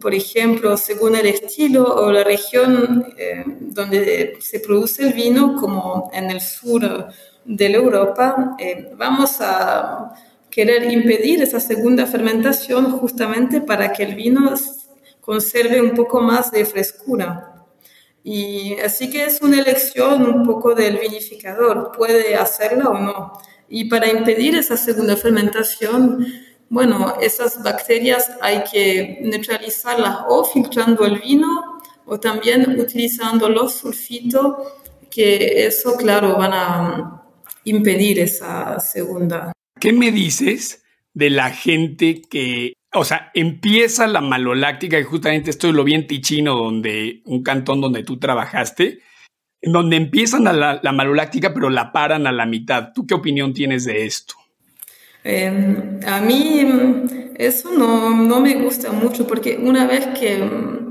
por 0.00 0.14
ejemplo, 0.14 0.76
según 0.76 1.16
el 1.16 1.26
estilo 1.26 1.84
o 1.84 2.12
la 2.12 2.22
región 2.22 3.12
eh, 3.16 3.44
donde 3.46 4.38
se 4.40 4.60
produce 4.60 5.02
el 5.06 5.12
vino, 5.12 5.56
como 5.56 6.10
en 6.12 6.30
el 6.30 6.40
sur 6.40 7.08
de 7.48 7.68
la 7.70 7.76
Europa, 7.78 8.56
eh, 8.58 8.90
vamos 8.94 9.40
a 9.40 10.12
querer 10.50 10.92
impedir 10.92 11.42
esa 11.42 11.58
segunda 11.58 12.06
fermentación 12.06 12.98
justamente 12.98 13.62
para 13.62 13.90
que 13.92 14.02
el 14.02 14.14
vino 14.14 14.54
conserve 15.20 15.80
un 15.80 15.92
poco 15.92 16.20
más 16.20 16.50
de 16.50 16.66
frescura. 16.66 17.54
Y 18.22 18.74
así 18.80 19.08
que 19.08 19.24
es 19.24 19.40
una 19.40 19.60
elección 19.60 20.26
un 20.26 20.44
poco 20.44 20.74
del 20.74 20.98
vinificador, 20.98 21.92
puede 21.96 22.36
hacerla 22.36 22.90
o 22.90 22.98
no. 22.98 23.32
Y 23.70 23.86
para 23.86 24.08
impedir 24.08 24.54
esa 24.54 24.76
segunda 24.76 25.16
fermentación, 25.16 26.26
bueno, 26.68 27.14
esas 27.18 27.62
bacterias 27.62 28.30
hay 28.42 28.62
que 28.70 29.20
neutralizarlas 29.22 30.18
o 30.28 30.44
filtrando 30.44 31.06
el 31.06 31.18
vino 31.18 31.80
o 32.04 32.20
también 32.20 32.78
utilizando 32.78 33.48
los 33.48 33.72
sulfitos 33.72 34.56
que 35.10 35.66
eso, 35.66 35.96
claro, 35.96 36.36
van 36.36 36.52
a 36.52 37.17
impedir 37.68 38.18
esa 38.20 38.78
segunda. 38.80 39.52
¿Qué 39.80 39.92
me 39.92 40.10
dices 40.10 40.82
de 41.14 41.30
la 41.30 41.50
gente 41.50 42.22
que, 42.22 42.74
o 42.94 43.04
sea, 43.04 43.30
empieza 43.34 44.06
la 44.06 44.20
maloláctica, 44.20 44.98
y 44.98 45.04
justamente 45.04 45.50
esto 45.50 45.72
lo 45.72 45.84
vi 45.84 45.94
en 45.94 46.06
Ticino, 46.06 46.56
donde, 46.56 47.22
un 47.24 47.42
cantón 47.42 47.80
donde 47.80 48.04
tú 48.04 48.18
trabajaste, 48.18 49.00
en 49.60 49.72
donde 49.72 49.96
empiezan 49.96 50.44
la, 50.44 50.80
la 50.82 50.92
maloláctica, 50.92 51.52
pero 51.52 51.70
la 51.70 51.92
paran 51.92 52.26
a 52.26 52.32
la 52.32 52.46
mitad. 52.46 52.92
¿Tú 52.94 53.06
qué 53.06 53.14
opinión 53.14 53.52
tienes 53.52 53.84
de 53.84 54.06
esto? 54.06 54.34
Em, 55.24 56.00
a 56.06 56.20
mí 56.20 56.64
mm, 56.64 57.34
eso 57.36 57.70
no, 57.72 58.10
no, 58.10 58.40
me 58.40 58.54
gusta 58.54 58.92
mucho 58.92 59.26
porque 59.26 59.58
una 59.60 59.86
vez 59.86 60.06
que 60.18 60.38
mm, 60.38 60.87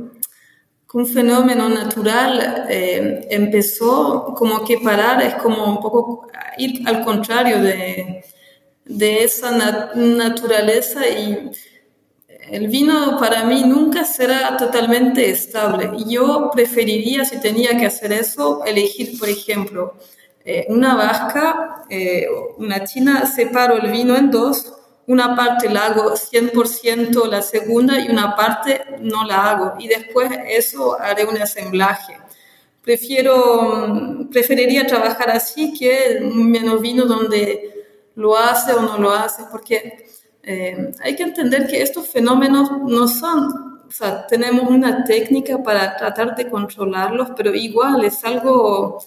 un 0.94 1.06
fenómeno 1.06 1.67
natural 1.70 2.65
em, 2.70 3.22
empezó 3.29 4.34
como 4.38 4.63
que 4.63 4.79
parar 4.79 5.22
es 5.22 5.36
como 5.36 5.65
un 5.65 5.79
poco 5.82 6.27
ir 6.58 6.88
al 6.88 7.03
contrario 7.03 7.62
de, 7.62 8.24
de 8.86 9.24
esa 9.24 9.51
naturaleza 9.96 11.08
y 11.08 11.51
el 12.50 12.67
vino 12.70 13.17
para 13.20 13.44
mí 13.44 13.63
nunca 13.65 14.06
será 14.06 14.56
totalmente 14.56 15.29
estable. 15.29 15.91
Yo 16.08 16.50
preferiría, 16.53 17.25
si 17.25 17.39
tenía 17.41 17.77
que 17.77 17.86
hacer 17.86 18.13
eso, 18.13 18.63
elegir, 18.65 19.20
por 19.20 19.27
ejemplo, 19.27 19.96
eh, 20.46 20.65
una 20.70 20.96
vasca, 20.96 21.84
eh, 21.89 22.25
una 22.58 22.86
china, 22.86 23.25
separo 23.25 23.77
el 23.77 23.91
vino 23.91 24.15
en 24.15 24.32
dos, 24.32 24.74
una 25.08 25.36
parte 25.36 25.70
la 25.70 25.88
hago 25.88 26.16
100% 26.16 27.28
la 27.28 27.42
segunda 27.42 28.00
y 28.00 28.10
una 28.10 28.36
parte 28.36 28.84
no 29.00 29.24
la 29.26 29.50
hago. 29.50 29.74
Y 29.80 29.88
después 29.88 30.30
eso 30.48 31.00
haré 31.00 31.26
un 31.26 31.42
asemblaje. 31.42 32.18
Prefiero, 32.82 33.88
mm, 33.88 34.30
preferiría 34.30 34.86
trabajar 34.86 35.30
así 35.32 35.74
que 35.78 36.20
menos 36.22 36.82
vino 36.82 37.06
donde 37.06 37.86
lo 38.16 38.38
hace 38.38 38.74
o 38.74 38.82
no 38.82 38.98
lo 38.98 39.12
hace, 39.12 39.44
porque 39.52 40.08
eh, 40.44 40.92
hay 41.02 41.16
que 41.16 41.24
entender 41.24 41.68
que 41.68 41.82
estos 41.82 42.08
fenómenos 42.08 42.70
no 42.86 43.08
son, 43.08 43.82
o 43.88 43.92
sea, 43.92 44.26
tenemos 44.28 44.70
una 44.70 45.04
técnica 45.04 45.62
para 45.62 45.96
tratar 45.96 46.36
de 46.36 46.50
controlarlos, 46.50 47.30
pero 47.36 47.54
igual 47.54 48.04
es 48.06 48.24
algo 48.26 49.00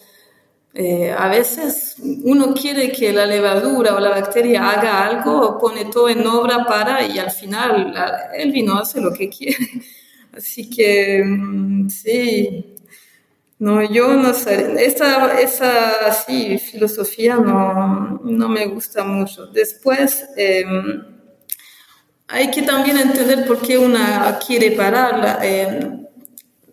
eh, 0.72 1.10
a 1.10 1.28
veces 1.28 1.96
uno 1.98 2.54
quiere 2.54 2.92
que 2.92 3.12
la 3.12 3.26
levadura 3.26 3.96
o 3.96 4.00
la 4.00 4.10
bacteria 4.10 4.70
haga 4.70 5.04
algo, 5.04 5.58
pone 5.58 5.86
todo 5.86 6.08
en 6.08 6.24
obra 6.26 6.64
para 6.64 7.04
y 7.04 7.18
al 7.18 7.30
final 7.30 7.92
el 8.34 8.52
vino 8.52 8.78
hace 8.78 9.00
lo 9.00 9.12
que 9.12 9.28
quiere. 9.28 9.56
Así 10.32 10.70
que 10.70 11.24
mm, 11.24 11.88
sí, 11.88 12.76
no, 13.58 13.82
yo 13.82 14.14
no 14.14 14.32
sé, 14.32 14.84
esa, 14.84 15.38
esa 15.40 16.12
sí, 16.12 16.58
filosofía 16.58 17.36
no, 17.36 18.20
no 18.24 18.48
me 18.48 18.66
gusta 18.66 19.04
mucho. 19.04 19.46
Después, 19.48 20.24
em, 20.36 21.04
hay 22.28 22.50
que 22.50 22.62
también 22.62 22.96
entender 22.96 23.46
por 23.46 23.60
qué 23.60 23.76
una 23.76 24.38
quiere 24.38 24.70
pararla. 24.72 25.40
Em, 25.42 26.06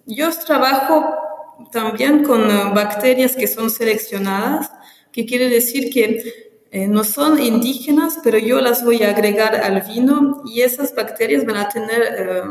yo 0.06 0.30
trabajo 0.46 1.27
también 1.72 2.24
con 2.24 2.50
eh, 2.50 2.72
bacterias 2.74 3.36
que 3.36 3.48
son 3.48 3.70
seleccionadas, 3.70 4.72
que 5.12 5.26
quiere 5.26 5.50
decir 5.50 5.92
que 5.92 6.48
eh, 6.72 6.88
no 6.88 7.04
son 7.04 7.42
indígenas, 7.42 8.20
pero 8.24 8.38
yo 8.38 8.60
las 8.60 8.84
voy 8.84 9.04
a 9.04 9.10
agregar 9.10 9.56
al 9.56 9.82
vino 9.82 10.44
y 10.46 10.62
esas 10.62 10.94
bacterias 10.94 11.46
van 11.46 11.58
a 11.58 11.70
tener 11.70 12.02
eh, 12.18 12.44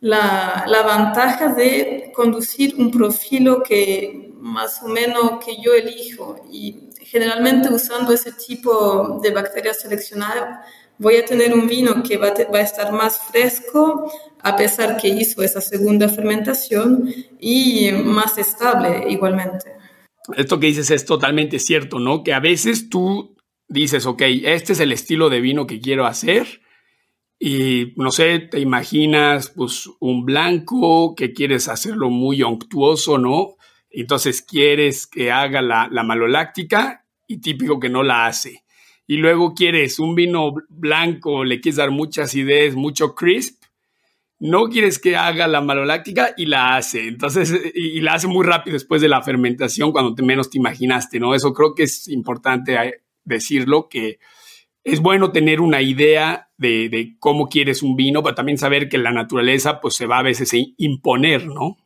la, 0.00 0.64
la, 0.66 0.82
ventaja 0.82 1.48
de 1.54 2.12
conducir 2.14 2.74
un 2.78 2.90
profilo 2.90 3.62
que 3.62 4.32
más 4.38 4.82
o 4.82 4.88
menos 4.88 5.44
que 5.44 5.60
yo 5.62 5.74
elijo. 5.74 6.36
Y 6.50 6.88
generalmente 7.00 7.72
usando 7.72 8.12
ese 8.12 8.32
tipo 8.32 9.20
de 9.22 9.30
bacterias 9.30 9.80
seleccionadas 9.80 10.66
voy 10.98 11.16
a 11.16 11.24
tener 11.24 11.54
un 11.54 11.66
vino 11.66 12.02
que 12.02 12.16
va, 12.16 12.28
a 12.28 12.60
estar 12.60 12.92
más 12.92 13.18
fresco, 13.30 14.12
a 14.42 14.56
pesar 14.56 14.96
que 14.96 15.08
hizo 15.08 15.42
esa 15.42 15.60
segunda 15.60 16.08
fermentación 16.08 17.12
y 17.40 17.90
más 17.92 18.38
estable 18.38 19.06
igualmente. 19.08 19.72
Esto 20.36 20.60
que 20.60 20.66
dices 20.66 20.90
es 20.90 21.04
totalmente 21.04 21.58
cierto, 21.58 21.98
¿no? 21.98 22.22
Que 22.22 22.34
a 22.34 22.40
veces 22.40 22.88
tú 22.90 23.36
dices, 23.68 24.06
ok, 24.06 24.22
este 24.44 24.72
es 24.72 24.80
el 24.80 24.92
estilo 24.92 25.30
de 25.30 25.40
vino 25.40 25.66
que 25.66 25.80
quiero 25.80 26.06
hacer 26.06 26.60
y 27.38 27.94
no 27.96 28.10
sé, 28.10 28.40
te 28.40 28.58
imaginas 28.58 29.50
pues 29.50 29.88
un 30.00 30.24
blanco 30.24 31.14
que 31.14 31.32
quieres 31.32 31.68
hacerlo 31.68 32.10
muy 32.10 32.42
onctuoso, 32.42 33.18
¿no? 33.18 33.56
Entonces 33.90 34.42
quieres 34.42 35.06
que 35.06 35.30
haga 35.30 35.62
la 35.62 36.02
maloláctica 36.02 37.06
y 37.26 37.40
típico 37.40 37.78
que 37.78 37.88
no 37.88 38.02
la 38.02 38.26
hace. 38.26 38.64
Y 39.08 39.16
luego 39.16 39.54
quieres 39.54 39.98
un 39.98 40.14
vino 40.14 40.54
blanco, 40.68 41.42
le 41.42 41.60
quieres 41.60 41.78
dar 41.78 41.90
muchas 41.90 42.36
ideas, 42.36 42.76
mucho 42.76 43.16
crisp 43.16 43.58
no 44.40 44.68
quieres 44.68 44.98
que 44.98 45.16
haga 45.16 45.48
la 45.48 45.60
maloláctica 45.60 46.34
y 46.36 46.46
la 46.46 46.76
hace. 46.76 47.08
Entonces, 47.08 47.52
y, 47.74 48.00
la 48.00 48.14
hace 48.14 48.28
muy 48.28 48.46
rápido 48.46 48.74
después 48.74 49.02
de 49.02 49.08
la 49.08 49.22
fermentación, 49.22 49.92
cuando 49.92 50.14
menos 50.22 50.50
te 50.50 50.58
imaginaste, 50.58 51.18
¿no? 51.18 51.34
Eso 51.34 51.52
creo 51.52 51.74
que 51.74 51.84
es 51.84 52.08
importante 52.08 52.74
eh, 52.74 53.02
decirlo, 53.24 53.88
que 53.88 54.18
es 54.84 55.00
bueno 55.00 55.32
tener 55.32 55.60
una 55.60 55.82
idea 55.82 56.50
de, 56.56 57.16
cómo 57.18 57.48
quieres 57.48 57.82
un 57.82 57.96
vino, 57.96 58.22
pero 58.22 58.34
también 58.34 58.58
saber 58.58 58.88
que 58.88 58.98
la 58.98 59.10
naturaleza 59.10 59.80
pues 59.80 59.96
se 59.96 60.06
va 60.06 60.18
a 60.18 60.22
veces 60.22 60.52
a 60.54 60.56
imponer, 60.76 61.46
¿no? 61.46 61.76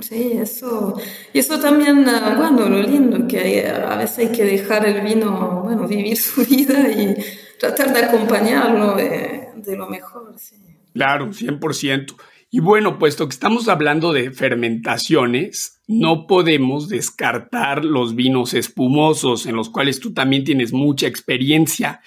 Sí, 0.00 0.32
eso. 0.32 0.98
Y 1.32 1.38
eso 1.38 1.60
también, 1.60 2.04
ah, 2.08 2.34
bueno, 2.36 2.68
lo 2.68 2.82
lindo, 2.82 3.28
que 3.28 3.66
a 3.68 3.96
veces 3.96 4.18
hay 4.18 4.36
que 4.36 4.44
dejar 4.44 4.84
el 4.86 5.02
vino, 5.02 5.62
bueno, 5.62 5.86
vivir 5.86 6.16
su 6.16 6.44
vida 6.44 6.90
y 6.90 7.14
tratar 7.58 7.92
de 7.92 8.04
acompañarlo 8.04 8.96
de, 8.96 9.48
de 9.54 9.76
lo 9.76 9.88
mejor, 9.88 10.34
sí. 10.36 10.56
Claro, 10.92 11.28
100%. 11.28 12.16
Y 12.50 12.60
bueno, 12.60 12.98
puesto 12.98 13.28
que 13.28 13.34
estamos 13.34 13.68
hablando 13.68 14.12
de 14.12 14.30
fermentaciones, 14.30 15.80
no 15.86 16.26
podemos 16.26 16.88
descartar 16.88 17.84
los 17.84 18.14
vinos 18.14 18.54
espumosos, 18.54 19.46
en 19.46 19.56
los 19.56 19.68
cuales 19.68 20.00
tú 20.00 20.12
también 20.12 20.44
tienes 20.44 20.72
mucha 20.72 21.06
experiencia. 21.06 22.00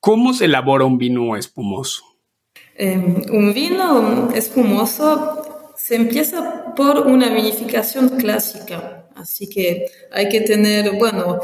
¿Cómo 0.00 0.32
se 0.34 0.44
elabora 0.44 0.84
un 0.84 0.98
vino 0.98 1.36
espumoso? 1.36 2.04
Em, 2.76 3.22
un 3.30 3.54
vino 3.54 4.30
espumoso 4.34 5.43
se 5.86 5.96
empieza 5.96 6.74
por 6.74 7.06
una 7.06 7.28
vinificación 7.28 8.08
clásica, 8.08 9.04
así 9.14 9.50
que 9.50 9.84
hay 10.10 10.30
que 10.30 10.40
tener, 10.40 10.92
bueno, 10.92 11.40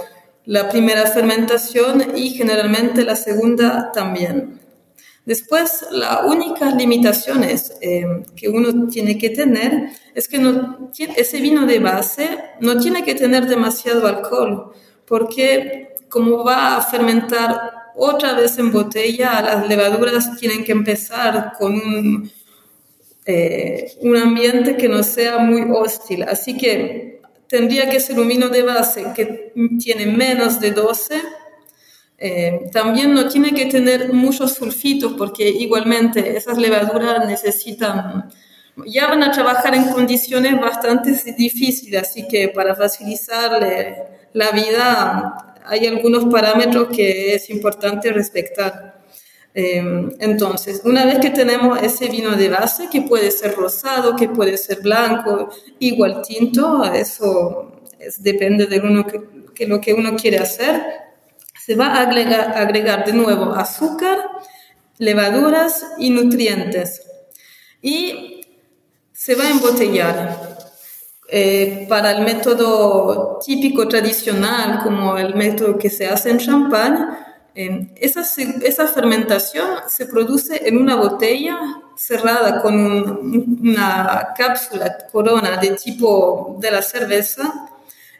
la 0.46 0.70
primera 0.70 1.06
fermentación 1.08 2.16
y 2.16 2.30
generalmente 2.30 3.04
la 3.04 3.16
segunda 3.16 3.92
también. 3.92 4.58
Después, 5.26 5.84
la 5.90 6.24
única 6.24 6.74
limitación 6.74 7.44
eh, 7.44 8.22
que 8.34 8.48
uno 8.48 8.88
tiene 8.88 9.18
que 9.18 9.28
tener 9.28 9.90
es 10.14 10.26
que 10.26 10.38
no, 10.38 10.90
ese 11.16 11.40
vino 11.42 11.66
de 11.66 11.78
base 11.78 12.30
no 12.60 12.78
tiene 12.78 13.04
que 13.04 13.14
tener 13.14 13.46
demasiado 13.46 14.06
alcohol, 14.06 14.72
porque 15.04 15.96
como 16.08 16.44
va 16.44 16.78
a 16.78 16.80
fermentar 16.80 17.60
otra 17.94 18.32
vez 18.32 18.56
en 18.56 18.72
botella, 18.72 19.42
las 19.42 19.68
levaduras 19.68 20.34
tienen 20.38 20.64
que 20.64 20.72
empezar 20.72 21.52
con 21.58 21.74
un, 21.74 22.32
eh, 23.30 23.92
un 24.00 24.16
ambiente 24.16 24.76
que 24.76 24.88
no 24.88 25.02
sea 25.02 25.38
muy 25.38 25.62
hostil. 25.72 26.24
Así 26.24 26.56
que 26.56 27.20
tendría 27.46 27.88
que 27.88 28.00
ser 28.00 28.18
un 28.18 28.28
vino 28.28 28.48
de 28.48 28.62
base 28.62 29.06
que 29.14 29.52
tiene 29.78 30.06
menos 30.06 30.60
de 30.60 30.70
12 30.70 31.14
eh, 32.22 32.68
también 32.70 33.14
no 33.14 33.26
tiene 33.28 33.54
que 33.54 33.64
tener 33.64 34.12
muchos 34.12 34.52
sulfitos 34.52 35.14
porque 35.16 35.48
igualmente 35.48 36.36
esas 36.36 36.58
levaduras 36.58 37.26
necesitan, 37.26 38.30
ya 38.84 39.08
van 39.08 39.22
a 39.22 39.32
trabajar 39.32 39.74
en 39.74 39.88
condiciones 39.88 40.60
bastante 40.60 41.12
difíciles, 41.32 42.02
así 42.02 42.28
que 42.28 42.48
para 42.48 42.74
facilitarle 42.74 43.96
la 44.34 44.50
vida 44.50 45.56
hay 45.64 45.86
algunos 45.86 46.26
parámetros 46.26 46.88
que 46.94 47.34
es 47.34 47.48
importante 47.48 48.12
respetar. 48.12 48.99
Eh, 49.54 49.82
entonces, 50.20 50.82
una 50.84 51.04
vez 51.04 51.18
que 51.18 51.30
tenemos 51.30 51.82
ese 51.82 52.08
vino 52.08 52.36
de 52.36 52.48
base, 52.48 52.88
que 52.90 53.02
puede 53.02 53.30
ser 53.30 53.54
rosado, 53.54 54.16
que 54.16 54.28
puede 54.28 54.56
ser 54.56 54.80
blanco, 54.80 55.50
igual 55.78 56.22
tinto, 56.22 56.84
eso 56.92 57.82
depende 58.18 58.66
de 58.66 58.80
uno 58.80 59.06
que, 59.06 59.66
lo 59.66 59.80
que 59.80 59.92
uno 59.92 60.16
quiere 60.16 60.38
hacer 60.38 60.82
se 61.70 61.76
va 61.76 61.88
a 61.88 62.02
agregar, 62.02 63.04
de 63.04 63.12
nuevo 63.12 63.54
azúcar, 63.54 64.18
levaduras 64.98 65.84
y 65.98 66.10
nutrientes. 66.10 67.02
Y 67.82 68.40
se 69.12 69.34
va 69.34 69.44
a 69.44 69.50
embotellar. 69.50 70.58
Eh, 71.32 71.86
para 71.88 72.10
el 72.10 72.24
método 72.24 73.38
típico 73.46 73.86
tradicional, 73.86 74.80
como 74.82 75.16
el 75.16 75.36
método 75.36 75.78
que 75.78 75.90
se 75.90 76.08
hace 76.08 76.30
en 76.30 76.38
champán, 76.38 77.16
esa, 77.54 78.20
esa, 78.62 78.86
fermentación 78.86 79.68
se 79.88 80.06
produce 80.06 80.68
en 80.68 80.78
una 80.78 80.96
botella 80.96 81.58
cerrada 81.96 82.62
con 82.62 82.74
una 83.60 84.32
cápsula 84.36 84.96
corona 85.10 85.56
de 85.56 85.70
tipo 85.70 86.56
de 86.60 86.70
la 86.70 86.82
cerveza 86.82 87.68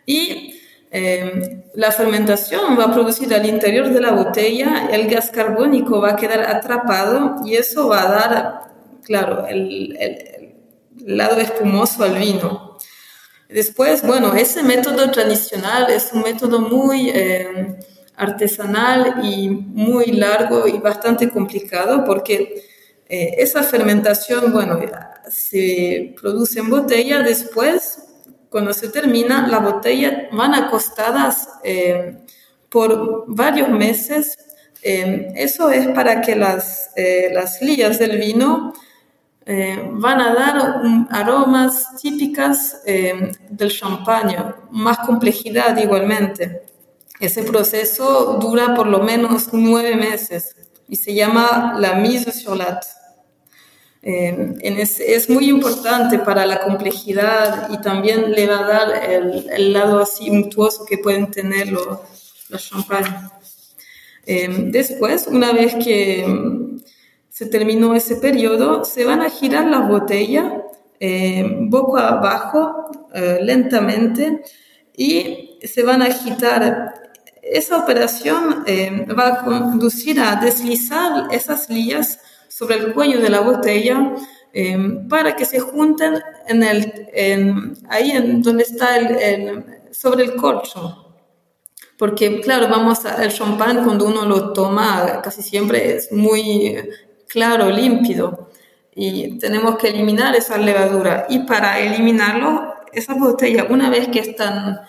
y 0.04 0.60
em, 0.90 1.62
la 1.74 1.92
fermentación 1.92 2.78
va 2.78 2.84
a 2.84 2.92
producir 2.92 3.32
al 3.32 3.46
interior 3.46 3.88
de 3.88 4.00
la 4.00 4.10
botella, 4.10 4.88
el 4.90 5.08
gas 5.08 5.30
carbónico 5.30 6.00
va 6.00 6.10
a 6.10 6.16
quedar 6.16 6.40
atrapado 6.40 7.36
y 7.44 7.54
eso 7.54 7.88
va 7.88 8.02
a 8.02 8.10
dar, 8.10 8.60
claro, 9.04 9.46
el, 9.46 9.96
el 9.98 11.16
lado 11.16 11.40
espumoso 11.40 12.02
al 12.04 12.16
vino. 12.18 12.76
Después, 13.48 14.06
bueno, 14.06 14.34
ese 14.34 14.62
método 14.62 15.10
tradicional 15.10 15.90
es 15.90 16.10
un 16.12 16.22
método 16.22 16.60
muy 16.60 17.10
em, 17.10 17.76
artesanal 18.20 19.24
y 19.24 19.48
muy 19.48 20.12
largo 20.12 20.68
y 20.68 20.78
bastante 20.78 21.30
complicado 21.30 22.04
porque 22.04 22.62
eh, 23.08 23.34
esa 23.38 23.62
fermentación, 23.62 24.52
bueno, 24.52 24.78
se 25.28 26.14
produce 26.20 26.60
en 26.60 26.68
botella, 26.68 27.22
después, 27.22 27.98
cuando 28.50 28.74
se 28.74 28.88
termina, 28.88 29.48
la 29.48 29.58
botella 29.58 30.28
van 30.32 30.54
acostadas 30.54 31.48
eh, 31.64 32.18
por 32.68 33.24
varios 33.26 33.70
meses. 33.70 34.38
Eh, 34.82 35.32
eso 35.34 35.70
es 35.70 35.88
para 35.88 36.20
que 36.20 36.36
las, 36.36 36.90
las 37.32 37.60
lías 37.62 37.98
del 37.98 38.18
vino 38.18 38.72
van 39.92 40.20
a 40.20 40.32
dar 40.32 40.82
aromas 41.10 41.96
típicas 42.00 42.82
del 42.84 43.70
champán, 43.72 44.54
más 44.70 44.98
complejidad 44.98 45.76
igualmente. 45.78 46.69
Ese 47.20 47.42
proceso 47.42 48.38
dura 48.40 48.74
por 48.74 48.86
lo 48.86 49.00
menos 49.00 49.50
nueve 49.52 49.94
meses 49.94 50.56
y 50.88 50.96
se 50.96 51.14
llama 51.14 51.76
la 51.78 51.94
mise 51.94 52.32
sur 52.32 52.56
la 52.56 52.80
eh, 54.02 54.54
es, 54.62 55.28
muy 55.28 55.50
importante 55.50 56.18
para 56.18 56.46
la 56.46 56.62
complejidad 56.62 57.68
y 57.70 57.78
también 57.82 58.32
le 58.32 58.46
va 58.46 58.60
a 58.60 58.66
dar 58.66 59.10
el, 59.10 59.72
lado 59.74 60.00
así 60.00 60.30
untuoso 60.30 60.86
que 60.86 60.96
pueden 60.96 61.30
tener 61.30 61.70
los, 61.70 61.98
los 62.48 62.70
champagnes. 62.70 63.30
Eh, 64.24 64.48
después, 64.70 65.26
una 65.26 65.52
vez 65.52 65.74
que 65.74 66.24
mm, 66.26 66.78
se 67.28 67.46
terminó 67.46 67.94
ese 67.94 68.16
periodo, 68.16 68.86
se 68.86 69.04
van 69.04 69.20
a 69.20 69.28
girar 69.28 69.66
la 69.66 69.80
botella 69.80 70.62
eh, 70.98 71.44
boca 71.68 72.08
abajo 72.08 72.90
lentamente 73.42 74.42
y 74.96 75.58
se 75.62 75.82
van 75.82 76.00
a 76.02 76.06
agitar 76.06 76.99
esa 77.50 77.78
operación 77.78 78.64
eh, 78.66 79.06
va 79.18 79.28
a 79.28 79.44
conducir 79.44 80.20
a 80.20 80.36
deslizar 80.36 81.28
esas 81.32 81.68
lías 81.68 82.20
sobre 82.48 82.76
el 82.76 82.94
cuello 82.94 83.20
de 83.20 83.28
la 83.28 83.40
botella 83.40 84.14
eh, 84.52 84.78
para 85.08 85.34
que 85.34 85.44
se 85.44 85.60
junten 85.60 86.14
en 86.46 86.62
el, 86.62 87.76
ahí 87.88 88.10
en 88.12 88.42
donde 88.42 88.62
está 88.62 88.96
el, 88.96 89.64
sobre 89.90 90.24
el 90.24 90.36
corcho. 90.36 91.06
Porque, 91.98 92.40
claro, 92.40 92.68
vamos 92.68 93.04
a, 93.04 93.22
el 93.22 93.32
champán 93.32 93.84
cuando 93.84 94.06
uno 94.06 94.24
lo 94.24 94.52
toma 94.52 95.20
casi 95.22 95.42
siempre 95.42 95.96
es 95.96 96.12
muy 96.12 96.76
claro, 97.28 97.70
límpido. 97.70 98.50
Y 98.94 99.38
tenemos 99.38 99.76
que 99.76 99.88
eliminar 99.88 100.34
esa 100.34 100.58
levadura. 100.58 101.26
Y 101.28 101.40
para 101.40 101.78
eliminarlo, 101.80 102.74
esa 102.92 103.14
botella, 103.14 103.66
una 103.70 103.90
vez 103.90 104.08
que 104.08 104.18
están 104.20 104.80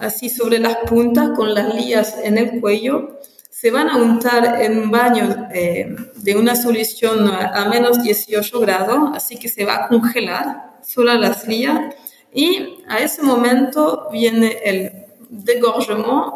así 0.00 0.28
sobre 0.28 0.58
las 0.58 0.76
puntas 0.78 1.30
con 1.36 1.54
las 1.54 1.74
lías 1.74 2.16
en 2.22 2.38
el 2.38 2.60
cuello. 2.60 3.18
Se 3.50 3.70
van 3.70 3.88
a 3.88 3.96
untar 3.96 4.62
en 4.62 4.78
un 4.78 4.90
baño 4.90 5.48
eh, 5.52 5.94
de 6.16 6.36
una 6.36 6.56
solución 6.56 7.28
a 7.28 7.66
menos 7.68 8.02
18 8.02 8.60
grados, 8.60 9.10
así 9.14 9.36
que 9.36 9.48
se 9.48 9.64
va 9.64 9.84
a 9.84 9.88
congelar 9.88 10.78
solo 10.82 11.14
las 11.14 11.46
lías. 11.46 11.94
Y 12.32 12.78
a 12.88 13.00
ese 13.00 13.22
momento 13.22 14.08
viene 14.10 14.58
el 14.64 15.06
degorgement. 15.28 16.32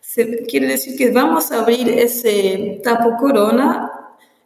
Se, 0.00 0.44
quiere 0.44 0.68
decir 0.68 0.96
que 0.96 1.10
vamos 1.10 1.52
a 1.52 1.60
abrir 1.60 1.88
ese 1.88 2.80
tapo 2.84 3.16
corona 3.16 3.90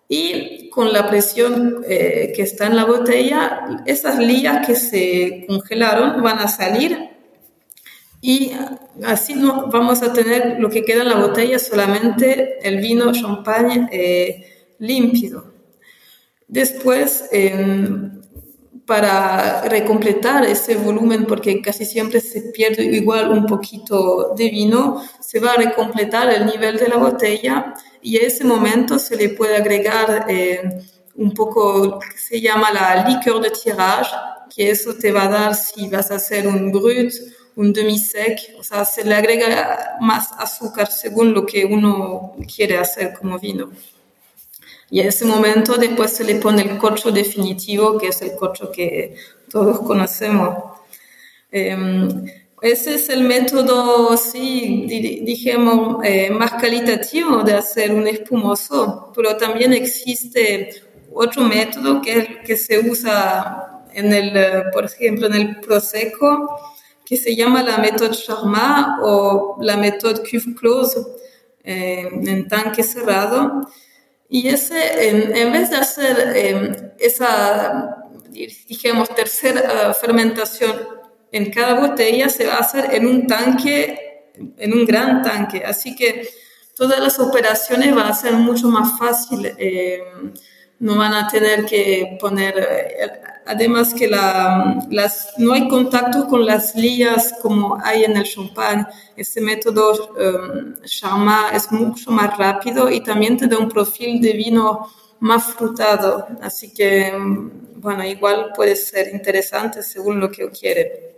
y 0.09 0.71
con 0.71 0.93
la 0.93 1.09
presión 1.09 1.85
eh, 1.89 2.33
que 2.35 2.43
está 2.43 2.67
en 2.67 2.77
la 2.77 2.85
botella, 2.85 3.83
esas 3.87 4.19
lías 4.19 4.67
que 4.67 4.77
se 4.77 5.45
congelaron 5.49 6.23
van 6.23 6.39
a 6.39 6.49
salir 6.49 7.16
y 8.27 8.51
así 9.05 9.35
no 9.35 9.69
vamos 9.69 10.03
a 10.03 10.13
tener 10.13 10.57
lo 10.59 10.69
que 10.69 10.83
queda 10.83 11.03
en 11.03 11.11
la 11.11 11.21
botella, 11.29 11.61
solamente 11.61 12.59
el 12.61 12.79
vino 12.79 13.13
champagne 13.13 13.89
eh, 13.93 14.75
límpido. 14.81 15.55
Después, 16.49 17.29
em, 17.31 18.21
para 18.85 19.63
recompletar 19.69 20.45
ese 20.45 20.75
volumen, 20.75 21.25
porque 21.25 21.63
casi 21.63 21.85
siempre 21.85 22.21
se 22.21 22.41
pierde 22.51 22.83
igual 22.83 23.31
un 23.31 23.47
poquito 23.47 24.35
de 24.37 24.49
vino, 24.51 25.01
se 25.21 25.39
va 25.39 25.53
a 25.53 25.57
recompletar 25.59 26.29
el 26.35 26.47
nivel 26.47 26.79
de 26.79 26.89
la 26.89 26.97
botella 26.97 27.75
y 28.03 28.17
en 28.17 28.27
ese 28.27 28.43
momento 28.43 28.99
se 28.99 29.15
le 29.15 29.29
puede 29.29 29.57
agregar 29.57 30.27
eh, 30.29 30.63
un 31.15 31.33
poco 31.33 32.01
se 32.17 32.41
llama 32.41 32.73
la 32.73 33.07
liqueur 33.09 33.41
de 33.41 33.51
tirage, 33.51 34.11
que 34.53 34.71
eso 34.71 34.95
te 34.95 35.13
va 35.13 35.27
a 35.27 35.29
dar 35.29 35.55
si 35.55 35.89
vas 35.89 36.11
a 36.11 36.17
hacer 36.17 36.49
un 36.49 36.73
brut 36.73 37.13
un 37.57 37.73
demi-sec, 37.73 38.55
o 38.59 38.63
sea, 38.63 38.85
se 38.85 39.03
le 39.03 39.15
agrega 39.15 39.97
más 40.01 40.31
azúcar 40.39 40.91
según 40.93 41.33
lo 41.33 41.45
que 41.47 41.65
uno 41.65 42.37
quiere 42.55 42.79
hacer 42.79 43.15
como 43.15 43.39
vino. 43.39 43.71
Y 44.91 45.01
en 45.01 45.09
ese 45.09 45.25
momento 45.25 45.77
después 45.77 46.13
se 46.13 46.25
le 46.25 46.37
pone 46.37 46.63
el 46.63 46.79
corcho 46.79 47.11
definitivo, 47.11 47.99
que 47.99 48.09
es 48.09 48.23
el 48.23 48.37
corcho 48.37 48.71
que 48.71 49.17
todos 49.51 49.81
conocemos. 49.81 50.77
Em, 51.51 52.27
ese 52.61 52.95
es 52.95 53.09
el 53.09 53.25
método, 53.25 54.17
sí, 54.17 54.87
dijimos, 55.25 56.05
eh, 56.05 56.31
más 56.31 56.53
calitativo 56.55 57.43
de 57.43 57.55
hacer 57.55 57.93
un 57.93 58.07
espumoso, 58.07 59.13
pero 59.15 59.37
también 59.37 59.73
existe 59.73 60.83
otro 61.13 61.43
método 61.43 62.03
que, 62.03 62.43
que 62.45 62.57
se 62.57 62.79
usa 62.79 63.85
en 63.95 64.13
el, 64.13 64.71
por 64.73 64.85
ejemplo, 64.85 65.27
en 65.27 65.35
el 65.35 65.61
Prosecco, 65.61 66.76
que 67.07 67.17
se 67.17 67.37
llama 67.37 67.63
la 67.63 67.79
méthode 67.79 68.17
Charmat 68.17 68.99
o 69.01 69.57
la 69.61 69.77
méthode 69.77 70.23
cuve 70.29 70.55
close 70.57 70.99
eh, 71.63 72.09
en 72.13 72.49
tanque 72.49 72.83
cerrado. 72.83 73.61
Y 74.29 74.49
ese, 74.49 75.09
en, 75.09 75.53
vez 75.53 75.71
de 75.71 75.77
hacer 75.77 76.33
eh, 76.35 76.93
esa, 76.99 78.03
digamos, 78.69 79.09
tercera 79.11 79.95
fermentación 79.95 80.75
en 81.31 81.51
cada 81.53 81.75
botella, 81.75 82.29
se 82.29 82.47
va 82.47 82.55
a 82.55 82.59
hacer 82.59 82.93
en 82.93 83.07
un 83.07 83.29
tanque, 83.29 84.33
en 84.59 84.73
un 84.73 84.85
gran 84.85 85.23
tanque. 85.23 85.63
Así 85.65 85.95
que 85.95 86.29
todas 86.77 86.99
las 86.99 87.21
operaciones 87.21 87.95
van 87.95 88.09
a 88.09 88.15
ser 88.15 88.33
mucho 88.33 88.67
más 88.67 88.99
fáciles. 88.99 89.55
Eh, 89.59 90.03
no 90.81 90.97
van 90.97 91.15
a 91.15 91.29
tener 91.29 91.65
que 91.67 92.19
poner 92.21 92.55
Además 93.47 93.95
que 93.95 94.09
las, 94.09 95.35
no 95.39 95.53
hay 95.53 95.69
contacto 95.69 96.27
con 96.27 96.45
las 96.45 96.75
lías 96.75 97.35
como 97.41 97.79
hay 97.83 98.05
en 98.05 98.17
el 98.17 98.25
champán. 98.25 98.89
Este 99.17 99.41
método 99.41 100.15
um, 100.15 100.75
es 101.53 101.73
mucho 101.73 102.11
más 102.11 102.37
rápido 102.37 102.91
y 102.91 103.01
también 103.01 103.37
te 103.37 103.47
da 103.47 103.59
un 103.59 103.69
perfil 103.69 104.21
de 104.21 104.33
vino 104.33 104.89
más 105.21 105.45
frutado. 105.55 106.27
Así 106.43 106.75
que, 106.75 107.13
um, 107.17 107.51
bueno, 107.77 108.05
igual 108.05 108.53
puede 108.55 108.75
ser 108.75 109.15
interesante 109.15 109.83
según 109.83 110.19
lo 110.19 110.31
que 110.31 110.51
quiere. 110.51 111.15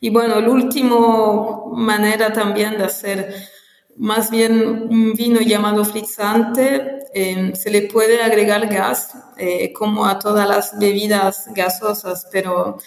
Y 0.00 0.08
bueno, 0.08 0.40
la 0.40 0.48
última 0.48 1.66
manera 1.72 2.32
también 2.32 2.78
de 2.78 2.84
hacer 2.84 3.34
más 4.00 4.30
bien 4.30 4.86
un 4.88 5.12
vino 5.12 5.40
llamado 5.40 5.84
frizzante, 5.84 7.00
eh, 7.12 7.52
se 7.54 7.70
le 7.70 7.82
puede 7.82 8.22
agregar 8.22 8.66
gas, 8.66 9.10
eh, 9.36 9.74
como 9.74 10.06
a 10.06 10.18
todas 10.18 10.48
las 10.48 10.78
bebidas 10.78 11.48
gasosas, 11.54 12.26
pero 12.32 12.78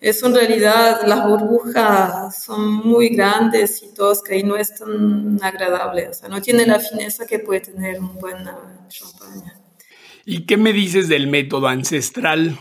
eso 0.00 0.28
en 0.28 0.34
realidad 0.34 1.02
las 1.06 1.28
burbujas 1.28 2.42
son 2.42 2.72
muy 2.72 3.10
grandes 3.10 3.82
y 3.82 3.92
toscas 3.92 4.38
y 4.38 4.44
no 4.44 4.56
es 4.56 4.74
tan 4.74 5.38
agradable, 5.42 6.08
o 6.08 6.14
sea, 6.14 6.30
no 6.30 6.40
tiene 6.40 6.64
la 6.64 6.80
fineza 6.80 7.26
que 7.26 7.38
puede 7.38 7.60
tener 7.60 8.00
un 8.00 8.18
buen 8.18 8.38
champaña. 8.88 9.60
¿Y 10.24 10.46
qué 10.46 10.56
me 10.56 10.72
dices 10.72 11.06
del 11.06 11.26
método 11.26 11.68
ancestral? 11.68 12.58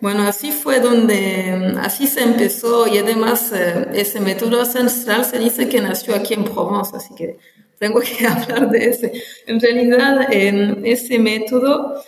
Bueno, 0.00 0.22
así 0.24 0.52
fue 0.52 0.80
donde, 0.80 1.74
así 1.80 2.06
se 2.06 2.22
empezó 2.22 2.86
y 2.86 2.98
además 2.98 3.52
eh, 3.52 3.86
ese 3.94 4.20
método 4.20 4.60
ancestral 4.60 5.24
se 5.24 5.38
dice 5.38 5.68
que 5.68 5.80
nació 5.80 6.14
aquí 6.14 6.34
en 6.34 6.44
Provence, 6.44 6.96
así 6.96 7.14
que 7.14 7.38
tengo 7.78 8.00
que 8.00 8.26
hablar 8.26 8.70
de 8.70 8.90
ese. 8.90 9.12
En 9.46 9.60
realidad, 9.60 10.28
ese 10.30 11.18
método 11.18 12.02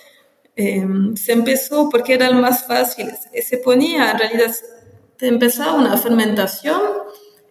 em, 0.57 1.17
se 1.17 1.33
empezó 1.33 1.89
porque 1.89 2.15
era 2.15 2.29
el 2.29 2.37
más 2.37 2.67
fácil. 2.67 3.09
Se 3.43 3.59
ponía, 3.59 4.11
en 4.11 4.19
realidad, 4.19 4.55
empezaba 5.21 5.75
una 5.75 5.97
fermentación 5.97 6.81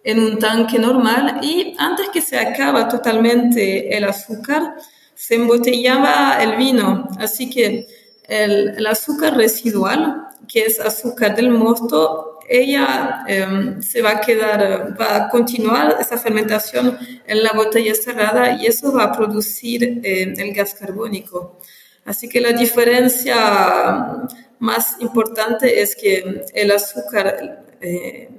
en 0.04 0.20
un 0.20 0.38
tanque 0.38 0.78
normal 0.78 1.40
y 1.42 1.74
antes 1.78 2.08
que 2.10 2.20
se 2.20 2.38
acaba 2.38 2.88
totalmente 2.88 3.96
el 3.96 4.04
azúcar, 4.04 4.76
se 5.14 5.34
embotellaba 5.34 6.42
el 6.42 6.56
vino. 6.56 7.08
Así 7.18 7.50
que 7.50 7.86
el, 8.28 8.86
azúcar 8.86 9.36
residual, 9.36 10.27
que 10.46 10.62
es 10.62 10.78
azúcar 10.80 11.34
del 11.34 11.50
mosto, 11.50 12.38
ella 12.48 13.24
em, 13.26 13.82
se 13.82 14.00
va 14.00 14.12
a 14.12 14.20
quedar, 14.20 14.96
va 14.98 15.16
a 15.16 15.28
continuar 15.28 15.96
esa 16.00 16.16
fermentación 16.16 16.98
en 17.26 17.42
la 17.42 17.52
botella 17.52 17.94
cerrada 17.94 18.56
y 18.60 18.66
eso 18.66 18.92
va 18.92 19.04
a 19.04 19.12
producir 19.12 20.00
em, 20.02 20.34
el 20.38 20.54
gas 20.54 20.74
carbónico. 20.74 21.58
Así 22.04 22.28
que 22.28 22.40
la 22.40 22.52
diferencia 22.52 23.36
más 24.58 24.96
importante 25.00 25.82
es 25.82 25.94
que 25.94 26.42
el 26.54 26.70
azúcar 26.70 27.66
eh, 27.80 28.30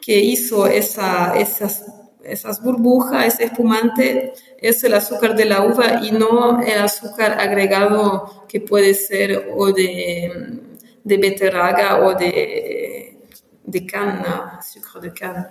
que 0.00 0.18
hizo 0.18 0.66
esa, 0.68 1.34
esas, 1.36 1.84
esas 2.22 2.62
burbujas, 2.62 3.34
ese 3.34 3.44
espumante, 3.44 4.32
es 4.58 4.84
el 4.84 4.94
azúcar 4.94 5.34
de 5.34 5.46
la 5.46 5.64
uva 5.64 6.00
y 6.02 6.12
no 6.12 6.62
el 6.62 6.78
azúcar 6.78 7.32
agregado 7.40 8.46
que 8.48 8.60
puede 8.60 8.94
ser 8.94 9.50
o 9.56 9.72
de, 9.72 10.60
de 11.04 11.16
beterraga 11.16 12.04
o 12.04 12.14
de, 12.14 13.18
de 13.64 13.86
cana, 13.86 14.58
azúcar 14.58 15.02
de 15.02 15.12
cana. 15.12 15.50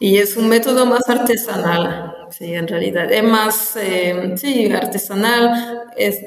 Y 0.00 0.18
es 0.18 0.36
un 0.36 0.48
método 0.48 0.84
más 0.84 1.08
artesanal, 1.08 2.26
sí, 2.30 2.52
en 2.54 2.66
realidad. 2.66 3.12
Es 3.12 3.22
más, 3.22 3.76
eh, 3.76 4.34
sí, 4.36 4.72
artesanal. 4.72 5.84
Es, 5.96 6.24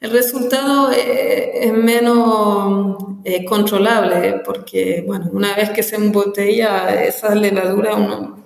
el 0.00 0.10
resultado 0.12 0.92
eh, 0.92 1.66
es, 1.66 1.72
menos 1.72 2.96
eh, 3.24 3.44
controlable 3.44 4.42
porque, 4.44 5.02
bueno, 5.04 5.28
una 5.32 5.56
vez 5.56 5.70
que 5.70 5.82
se 5.82 5.96
embotella 5.96 7.02
esa 7.02 7.34
levadura, 7.34 7.96
uno... 7.96 8.38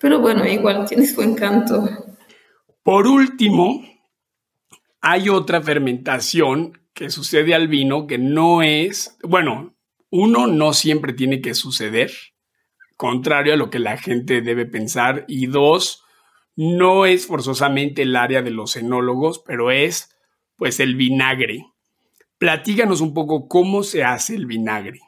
Pero 0.00 0.20
bueno, 0.20 0.44
igual 0.44 0.84
tiene 0.84 1.06
su 1.06 1.22
encanto. 1.22 1.88
Por 2.82 3.06
último, 3.06 3.82
hay 5.00 5.28
otra 5.28 5.60
fermentación 5.60 6.77
que 6.98 7.10
sucede 7.10 7.54
al 7.54 7.68
vino 7.68 8.08
que 8.08 8.18
no 8.18 8.60
es, 8.60 9.16
bueno, 9.22 9.76
uno 10.10 10.48
no 10.48 10.72
siempre 10.72 11.12
tiene 11.12 11.40
que 11.40 11.54
suceder, 11.54 12.10
contrario 12.96 13.54
a 13.54 13.56
lo 13.56 13.70
que 13.70 13.78
la 13.78 13.96
gente 13.98 14.42
debe 14.42 14.66
pensar, 14.66 15.24
y 15.28 15.46
dos, 15.46 16.02
no 16.56 17.06
es 17.06 17.26
forzosamente 17.26 18.02
el 18.02 18.16
área 18.16 18.42
de 18.42 18.50
los 18.50 18.74
enólogos, 18.74 19.38
pero 19.46 19.70
es 19.70 20.10
pues 20.56 20.80
el 20.80 20.96
vinagre. 20.96 21.66
Platíganos 22.36 23.00
un 23.00 23.14
poco 23.14 23.46
cómo 23.46 23.84
se 23.84 24.02
hace 24.02 24.34
el 24.34 24.46
vinagre. 24.46 24.98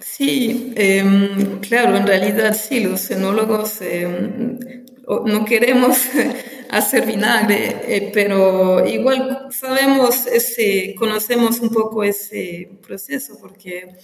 Sí, 0.00 0.74
em, 0.76 1.58
claro, 1.60 1.96
en 1.96 2.06
realidad 2.06 2.54
sí, 2.54 2.80
los 2.80 3.10
enólogos 3.10 3.80
em, 3.80 4.58
no 5.24 5.46
queremos 5.46 6.02
hacer 6.70 7.06
vinagre, 7.06 7.80
eh, 7.86 8.10
pero 8.12 8.86
igual 8.86 9.48
sabemos, 9.50 10.26
ese, 10.26 10.94
conocemos 10.98 11.60
un 11.60 11.70
poco 11.70 12.04
ese 12.04 12.70
proceso 12.82 13.38
porque 13.40 13.96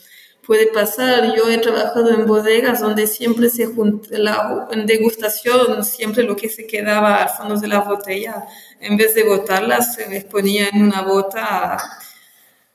puede 0.46 0.66
pasar. 0.68 1.35
Yo 1.37 1.48
he 1.50 1.59
trabajado 1.59 2.11
en 2.11 2.27
bodegas 2.27 2.81
donde 2.81 3.07
siempre 3.07 3.48
se 3.50 3.66
junta, 3.66 4.09
la, 4.18 4.68
en 4.70 4.87
degustación, 4.87 5.85
siempre 5.85 6.22
lo 6.22 6.37
que 6.37 6.48
se 6.48 6.66
quedaba 6.66 7.22
al 7.22 7.31
fondo 7.31 7.57
de 7.57 7.68
la 7.68 7.81
botella, 7.81 8.46
en 8.81 8.96
vez 8.96 9.14
de 9.14 9.24
botarla, 9.24 9.83
se 9.83 10.09
les 10.09 10.24
ponía 10.24 10.68
en 10.72 10.83
una 10.83 11.03
bota 11.03 11.79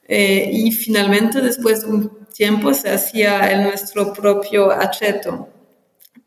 eh, 0.08 0.50
y 0.52 0.72
finalmente 0.72 1.42
después 1.42 1.82
de 1.82 1.88
un 1.88 2.26
tiempo 2.34 2.74
se 2.74 2.90
hacía 2.90 3.52
el 3.52 3.64
nuestro 3.64 4.14
propio 4.14 4.72
acheto. 4.72 5.50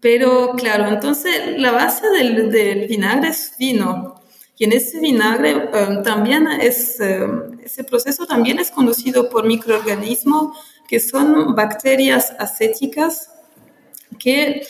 Pero 0.01 0.53
claro, 0.57 0.89
entonces 0.89 1.59
la 1.59 1.73
base 1.73 2.09
del, 2.11 2.51
del 2.51 2.89
vinagre 2.89 3.29
es 3.29 3.55
vino. 3.59 4.21
Y 4.59 4.65
en 4.65 4.73
ese 4.73 5.01
vinagre 5.01 5.55
um, 5.57 6.03
también 6.03 6.47
es, 6.47 6.99
um, 7.01 7.59
ese 7.65 7.85
proceso 7.85 8.27
también 8.27 8.59
es 8.59 8.71
conducido 8.71 9.29
por 9.29 9.47
microorganismos 9.47 10.57
que 10.87 11.01
son 11.01 11.55
bacterias 11.55 12.33
acéticas 12.39 13.31
que 14.19 14.63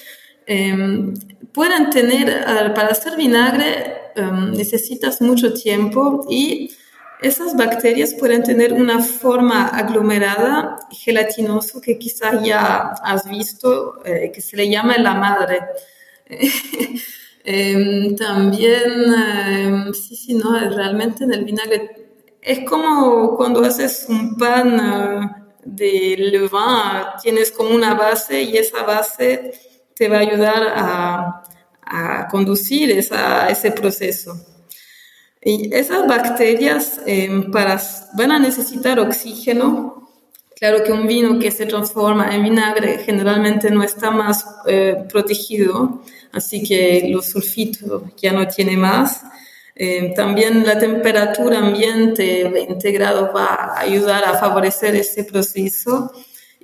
um, 0.49 1.15
pueden 1.53 1.91
tener, 1.91 2.45
para 2.75 2.89
hacer 2.89 3.17
vinagre 3.17 3.99
necesitas 4.53 5.23
mucho 5.23 5.55
tiempo 5.55 6.27
y 6.29 6.71
esas 7.23 7.57
bacterias 7.57 8.15
pueden 8.15 8.43
tener 8.43 8.73
una 8.73 9.01
forma 9.01 9.69
aglomerada, 9.69 10.79
gelatinoso, 10.91 11.81
que 11.81 11.99
quizás 11.99 12.43
ya 12.45 12.93
has 13.03 13.29
visto, 13.29 14.03
eh, 14.05 14.31
que 14.35 14.41
se 14.41 14.57
le 14.57 14.69
llama 14.69 14.97
la 14.99 15.15
madre. 15.15 15.61
Em, 17.45 18.15
también, 18.15 19.13
em, 19.13 19.93
sí, 19.93 20.15
sí, 20.15 20.35
no, 20.35 20.57
realmente 20.71 21.25
en 21.25 21.33
el 21.33 21.45
vinagre 21.45 21.91
es 22.41 22.61
como 22.69 23.37
cuando 23.37 23.65
haces 23.65 24.07
un 24.09 24.37
pan 24.37 24.79
eh, 24.79 25.43
de 25.65 26.17
levain, 26.19 27.07
tienes 27.21 27.51
como 27.51 27.71
una 27.71 27.95
base 27.95 28.43
y 28.43 28.57
esa 28.57 28.85
base 28.85 29.55
te 29.93 30.09
va 30.09 30.19
a 30.19 30.21
ayudar 30.21 30.73
a, 30.77 31.43
a 31.85 32.29
conducir 32.29 32.93
esa, 32.93 33.49
ese 33.49 33.73
proceso. 33.73 34.52
Y 35.45 35.75
esas 35.75 36.07
bacterias 36.07 37.01
em, 37.05 37.51
para, 37.51 37.81
van 38.15 38.31
a 38.31 38.39
necesitar 38.39 39.01
oxígeno. 39.01 40.09
Claro 40.55 40.85
que 40.85 40.93
un 40.93 41.09
vino 41.09 41.41
que 41.41 41.51
se 41.51 41.67
transforma 41.67 42.33
en 42.35 42.45
vinagre 42.45 42.99
generalmente 42.99 43.69
no 43.71 43.83
está 43.83 44.13
más 44.13 44.47
eh, 44.67 45.05
protegido, 45.11 46.03
así 46.33 46.63
que 46.63 47.09
los 47.09 47.27
sulfitos 47.27 48.05
ya 48.17 48.33
no 48.33 48.47
tiene 48.47 48.77
más. 48.77 49.23
Em, 49.75 50.15
también 50.15 50.65
la 50.65 50.79
temperatura 50.79 51.59
ambiente 51.59 52.43
integrado 52.69 53.33
va 53.35 53.47
a 53.47 53.81
ayudar 53.81 54.25
a 54.25 54.39
favorecer 54.39 54.95
ese 54.95 55.25
proceso 55.25 56.13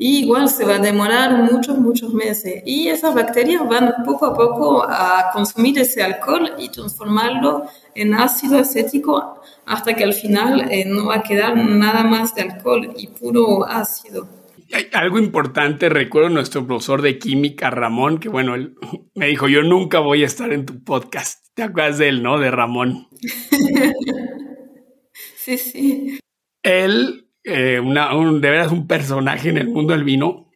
y 0.01 0.21
igual 0.21 0.49
se 0.49 0.65
va 0.65 0.77
a 0.77 0.79
demorar 0.79 1.51
muchos, 1.51 1.77
muchos 1.77 2.15
meses. 2.15 2.63
Y 2.65 2.87
esas 2.87 3.17
bacterias 3.17 3.69
van 3.69 3.93
poco 4.05 4.27
a 4.27 4.35
poco 4.35 4.87
a 4.89 5.31
consumir 5.33 5.77
ese 5.81 6.03
alcohol 6.03 6.53
y 6.57 6.69
transformarlo 6.69 7.65
en 7.97 8.15
ácido 8.15 8.59
acético 8.59 9.43
hasta 9.67 9.95
que 9.95 10.05
al 10.05 10.15
final 10.15 10.71
eh, 10.71 10.85
no 10.87 11.07
va 11.07 11.17
a 11.17 11.23
quedar 11.23 11.57
nada 11.57 12.05
más 12.05 12.33
de 12.37 12.43
alcohol 12.43 12.95
y 12.97 13.09
puro 13.09 13.67
ácido. 13.67 14.29
Hay 14.73 14.87
algo 14.93 15.19
importante, 15.19 15.89
recuerdo 15.89 16.29
nuestro 16.29 16.65
profesor 16.65 17.03
de 17.03 17.19
química, 17.19 17.71
Ramón, 17.71 18.19
que 18.19 18.29
bueno, 18.29 18.55
él 18.55 18.77
me 19.17 19.27
dijo, 19.27 19.49
yo 19.49 19.63
nunca 19.63 19.99
voy 19.99 20.23
a 20.23 20.27
estar 20.27 20.53
en 20.53 20.65
tu 20.65 20.85
podcast. 20.85 21.45
¿Te 21.55 21.65
acuerdas 21.65 21.99
de 21.99 22.11
él, 22.11 22.23
no? 22.23 22.39
De 22.39 22.53
Ramón. 22.53 23.09
sí, 25.37 25.59
sí. 25.59 26.21
Él 26.63 27.28
eh, 27.49 27.81
un, 27.81 28.41
de 28.41 28.51
veras 28.51 28.73
un 28.73 28.87
personaje 28.87 29.49
en 29.49 29.59
el 29.59 29.69
mundo 29.69 29.95
del 29.95 30.05
vino. 30.05 30.51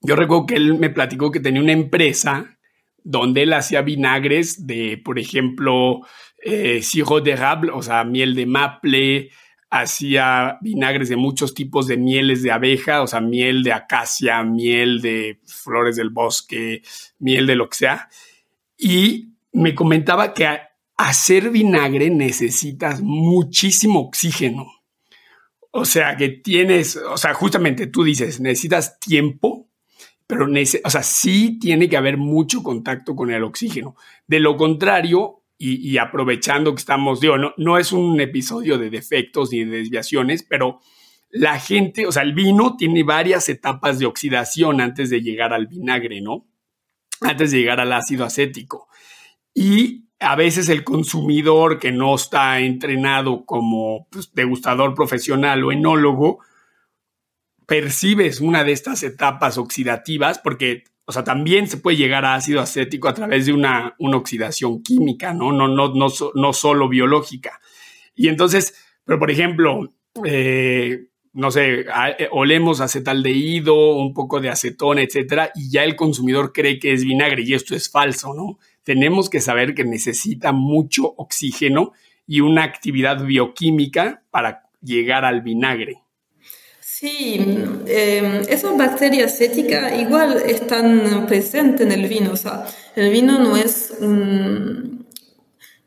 Yo 0.00 0.14
recuerdo 0.14 0.46
que 0.46 0.54
él 0.54 0.78
me 0.78 0.90
platicó 0.90 1.30
que 1.30 1.40
tenía 1.40 1.60
una 1.60 1.72
empresa 1.72 2.58
donde 3.02 3.42
él 3.42 3.52
hacía 3.52 3.82
vinagres 3.82 4.66
de, 4.66 5.00
por 5.04 5.18
ejemplo, 5.18 6.00
eh, 6.42 6.82
sirop 6.82 7.24
d'érable, 7.24 7.72
o 7.72 7.82
sea, 7.82 8.04
miel 8.04 8.34
de 8.34 8.46
maple, 8.46 9.30
hacía 9.70 10.58
vinagres 10.60 11.08
de 11.08 11.16
muchos 11.16 11.54
tipos 11.54 11.86
de 11.86 11.96
mieles 11.96 12.42
de 12.42 12.52
abeja, 12.52 13.02
o 13.02 13.06
sea, 13.06 13.20
miel 13.20 13.62
de 13.62 13.72
acacia, 13.72 14.42
miel 14.42 15.00
de 15.00 15.40
flores 15.46 15.96
del 15.96 16.10
bosque, 16.10 16.82
miel 17.18 17.46
de 17.46 17.56
lo 17.56 17.68
que 17.68 17.78
sea. 17.78 18.08
Y 18.76 19.34
me 19.52 19.74
comentaba 19.74 20.32
que 20.32 20.46
hacer 20.96 21.50
vinagre 21.50 22.10
necesitas 22.10 23.00
muchísimo 23.02 24.00
oxígeno. 24.00 24.77
O 25.70 25.84
sea, 25.84 26.16
que 26.16 26.28
tienes, 26.28 26.96
o 26.96 27.16
sea, 27.16 27.34
justamente 27.34 27.86
tú 27.86 28.02
dices, 28.04 28.40
necesitas 28.40 28.98
tiempo, 28.98 29.70
pero, 30.26 30.46
o 30.46 30.90
sea, 30.90 31.02
sí 31.02 31.58
tiene 31.58 31.88
que 31.88 31.96
haber 31.96 32.16
mucho 32.16 32.62
contacto 32.62 33.14
con 33.14 33.30
el 33.30 33.44
oxígeno. 33.44 33.96
De 34.26 34.40
lo 34.40 34.56
contrario, 34.56 35.42
y, 35.60 35.98
aprovechando 35.98 36.74
que 36.74 36.80
estamos, 36.80 37.20
digo, 37.20 37.36
no, 37.36 37.52
no 37.56 37.78
es 37.78 37.92
un 37.92 38.20
episodio 38.20 38.78
de 38.78 38.90
defectos 38.90 39.50
ni 39.50 39.64
de 39.64 39.78
desviaciones, 39.78 40.44
pero 40.48 40.80
la 41.30 41.58
gente, 41.58 42.06
o 42.06 42.12
sea, 42.12 42.22
el 42.22 42.32
vino 42.32 42.76
tiene 42.76 43.02
varias 43.02 43.48
etapas 43.48 43.98
de 43.98 44.06
oxidación 44.06 44.80
antes 44.80 45.10
de 45.10 45.20
llegar 45.20 45.52
al 45.52 45.66
vinagre, 45.66 46.20
¿no? 46.20 46.46
Antes 47.20 47.50
de 47.50 47.58
llegar 47.58 47.80
al 47.80 47.92
ácido 47.92 48.24
acético. 48.24 48.88
Y 49.52 50.07
a 50.20 50.36
veces 50.36 50.68
el 50.68 50.84
consumidor 50.84 51.78
que 51.78 51.92
no 51.92 52.14
está 52.14 52.60
entrenado 52.60 53.44
como 53.44 54.08
pues, 54.10 54.32
degustador 54.34 54.94
profesional 54.94 55.62
o 55.64 55.72
enólogo, 55.72 56.40
percibes 57.66 58.40
una 58.40 58.64
de 58.64 58.72
estas 58.72 59.02
etapas 59.02 59.58
oxidativas 59.58 60.38
porque, 60.38 60.84
o 61.04 61.12
sea, 61.12 61.22
también 61.22 61.68
se 61.68 61.76
puede 61.76 61.98
llegar 61.98 62.24
a 62.24 62.34
ácido 62.34 62.60
acético 62.60 63.08
a 63.08 63.14
través 63.14 63.46
de 63.46 63.52
una, 63.52 63.94
una 63.98 64.16
oxidación 64.16 64.82
química, 64.82 65.32
¿no? 65.32 65.52
No, 65.52 65.68
no, 65.68 65.92
no, 65.94 66.52
solo 66.52 66.88
biológica. 66.88 67.60
Y 68.14 68.28
entonces, 68.28 68.74
pero 69.04 69.18
por 69.18 69.30
ejemplo, 69.30 69.92
eh, 70.24 71.08
no 71.34 71.50
sé, 71.50 71.80
eh, 72.18 72.28
olemos 72.32 72.80
acetaldehído, 72.80 73.96
un 73.96 74.14
poco 74.14 74.40
de 74.40 74.48
acetona, 74.48 75.02
etcétera, 75.02 75.52
y 75.54 75.70
ya 75.70 75.84
el 75.84 75.94
consumidor 75.94 76.52
cree 76.52 76.80
que 76.80 76.92
es 76.92 77.04
vinagre 77.04 77.42
y 77.42 77.54
esto 77.54 77.76
es 77.76 77.90
falso, 77.90 78.34
¿no? 78.34 78.58
Tenemos 78.88 79.28
que 79.28 79.42
saber 79.42 79.74
que 79.74 79.84
necesita 79.84 80.52
mucho 80.52 81.12
oxígeno 81.18 81.92
y 82.26 82.40
una 82.40 82.64
actividad 82.64 83.22
bioquímica 83.22 84.22
para 84.30 84.70
llegar 84.80 85.26
al 85.26 85.42
vinagre. 85.42 85.98
Sí, 86.80 87.38
eh, 87.86 88.40
esas 88.48 88.78
bacterias 88.78 89.38
éticas 89.42 89.92
igual 90.00 90.40
están 90.46 91.26
presentes 91.26 91.82
en 91.82 91.92
el 91.92 92.08
vino. 92.08 92.32
O 92.32 92.36
sea, 92.36 92.64
el 92.96 93.10
vino 93.10 93.38
no 93.38 93.58
es 93.58 93.92
un, 94.00 95.06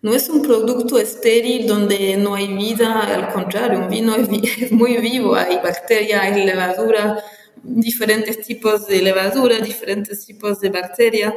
no 0.04 0.14
es 0.14 0.30
un 0.30 0.44
producto 0.44 1.00
estéril 1.00 1.66
donde 1.66 2.18
no 2.18 2.36
hay 2.36 2.54
vida, 2.54 3.02
al 3.02 3.34
contrario, 3.34 3.80
un 3.80 3.90
vino 3.90 4.16
es, 4.16 4.72
muy 4.72 4.98
vivo, 4.98 5.34
hay 5.34 5.56
bacterias, 5.56 6.22
hay 6.22 6.46
levadura, 6.46 7.18
diferentes 7.64 8.42
tipos 8.42 8.86
de 8.86 9.02
levadura, 9.02 9.58
diferentes 9.58 10.24
tipos 10.24 10.62
de 10.62 10.70
bacterias. 10.70 11.34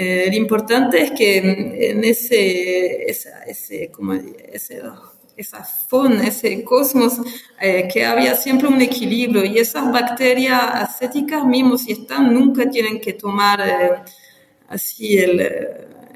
Eh, 0.00 0.28
lo 0.30 0.36
importante 0.36 1.02
es 1.02 1.10
que 1.10 1.38
en 1.90 2.04
ese, 2.04 3.10
ese, 3.10 3.90
como 3.90 4.12
ese 4.12 4.80
esa 5.36 5.64
fauna, 5.64 6.26
ese 6.26 6.64
cosmos, 6.64 7.14
eh, 7.60 7.88
que 7.92 8.04
había 8.04 8.34
siempre 8.34 8.68
un 8.68 8.80
equilibrio 8.80 9.44
y 9.44 9.58
esas 9.58 9.90
bacterias 9.92 10.60
acéticas 10.74 11.44
mismos 11.44 11.82
si 11.82 11.92
están, 11.92 12.34
nunca 12.34 12.68
tienen 12.68 13.00
que 13.00 13.12
tomar 13.12 13.60
eh, 13.60 14.02
así 14.68 15.16
el, 15.18 15.40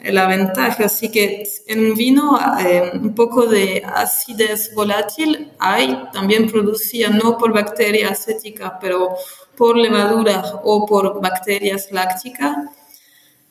el 0.03 0.18
aventaje. 0.18 0.85
Así 0.85 1.11
que 1.11 1.45
en 1.66 1.87
un 1.87 1.95
vino 1.95 2.38
eh, 2.61 2.90
un 2.95 3.14
poco 3.14 3.47
de 3.47 3.83
acidez 3.85 4.75
volátil 4.75 5.53
hay, 5.59 6.09
también 6.12 6.51
producida 6.51 7.09
no 7.09 7.38
por 7.38 7.53
bacterias 7.53 8.12
acéticas, 8.12 8.73
pero 8.81 9.14
por 9.57 9.77
levadura 9.77 10.61
o 10.64 10.85
por 10.87 11.21
bacterias 11.21 11.90
lácticas. 11.92 12.57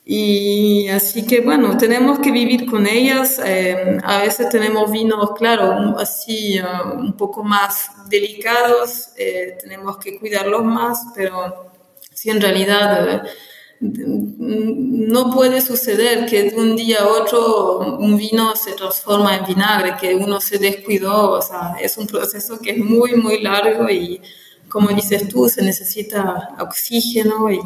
Y 0.04 0.88
así 0.88 1.26
que 1.28 1.42
bueno, 1.42 1.78
tenemos 1.78 2.20
que 2.20 2.32
vivir 2.32 2.70
con 2.70 2.88
ellas. 2.88 3.40
Eh, 3.46 3.98
a 4.04 4.22
veces 4.22 4.50
tenemos 4.50 4.92
vinos, 4.92 5.32
claro, 5.38 5.96
así 6.00 6.58
eh, 6.58 6.64
un 6.96 7.14
poco 7.14 7.44
más 7.44 7.90
delicados, 8.10 9.10
eh, 9.18 9.58
tenemos 9.62 9.98
que 9.98 10.20
cuidarlos 10.20 10.64
más, 10.64 11.06
pero 11.16 11.72
si 12.14 12.30
en 12.30 12.42
realidad 12.42 13.24
no 13.80 15.32
puede 15.32 15.60
suceder 15.60 16.28
que 16.28 16.52
de 16.52 16.56
un 16.56 16.76
día 16.76 17.00
a 17.00 17.08
otro 17.08 17.80
un 17.98 18.16
vino 18.16 18.56
se 18.56 18.74
transforma 18.74 19.36
en 19.38 19.46
vinagre, 19.46 19.96
que 20.00 20.16
uno 20.16 20.40
se 20.40 20.60
descuidó, 20.60 21.32
o 21.32 21.42
sea, 21.42 21.76
es 21.82 21.98
un 21.98 22.06
proceso 22.06 22.60
que 22.60 22.72
es 22.72 22.78
muy, 22.78 23.16
muy 23.16 23.42
largo 23.42 23.90
y 23.90 24.22
como 24.70 24.90
dices 24.90 25.28
tú, 25.28 25.50
se 25.50 25.64
necesita 25.64 26.56
oxígeno 26.60 27.52
y 27.52 27.60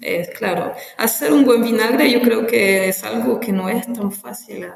es 0.00 0.30
claro, 0.30 0.72
hacer 0.96 1.32
un 1.32 1.44
buen 1.44 1.62
vinagre 1.62 2.10
yo 2.10 2.20
creo 2.20 2.46
que 2.46 2.88
es 2.88 3.04
algo 3.04 3.40
que 3.40 3.52
no 3.52 3.68
es 3.68 3.92
tan 3.92 4.12
fácil. 4.12 4.66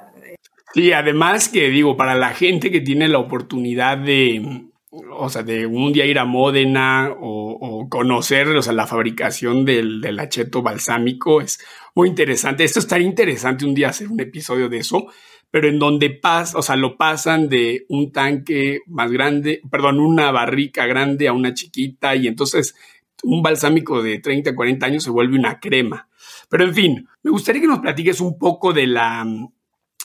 Sí, 0.75 0.93
además 0.93 1.49
que 1.49 1.69
digo, 1.69 1.97
para 1.97 2.15
la 2.15 2.31
gente 2.31 2.71
que 2.71 2.81
tiene 2.81 3.07
la 3.07 3.19
oportunidad 3.19 3.99
de, 3.99 4.63
o 4.91 5.29
sea, 5.29 5.43
de 5.43 5.67
un 5.67 5.93
día 5.93 6.07
ir 6.07 6.19
a 6.19 6.25
Módena 6.25 7.11
o, 7.21 7.89
conocer, 7.91 8.49
o 8.49 8.63
sea, 8.63 8.73
la 8.73 8.87
fabricación 8.87 9.65
del, 9.65 10.01
del, 10.01 10.19
acheto 10.19 10.63
balsámico 10.63 11.41
es 11.41 11.59
muy 11.95 12.09
interesante. 12.09 12.65
Esto 12.65 12.79
estaría 12.79 13.07
interesante 13.07 13.67
un 13.67 13.75
día 13.75 13.91
hacer 13.91 14.09
un 14.09 14.21
episodio 14.21 14.69
de 14.69 14.79
eso, 14.79 15.09
pero 15.51 15.69
en 15.69 15.79
donde 15.79 16.09
pasa, 16.09 16.59
o 16.59 16.63
sea, 16.63 16.77
lo 16.77 16.97
pasan 16.97 17.51
de 17.51 17.85
un 17.89 18.11
tanque 18.11 18.81
más 18.87 19.11
grande, 19.11 19.61
perdón, 19.71 20.01
una 20.01 20.31
barrica 20.31 20.87
grande 20.87 21.29
a 21.29 21.35
una 21.35 21.53
chiquita 21.53 22.17
y 22.17 22.27
entonces 22.29 22.75
un 23.23 23.43
balsámico 23.43 24.03
de 24.03 24.19
30, 24.19 24.55
40 24.55 24.87
años 24.87 25.05
se 25.05 25.11
vuelve 25.11 25.39
una 25.39 25.61
crema. 25.61 26.09
Pero 26.49 26.65
en 26.65 26.75
fin, 26.75 27.09
me 27.23 27.31
gustaría 27.31 27.61
que 27.61 27.69
nos 27.69 27.81
platiques 27.81 28.21
un 28.21 28.39
poco 28.39 28.73
de 28.73 28.87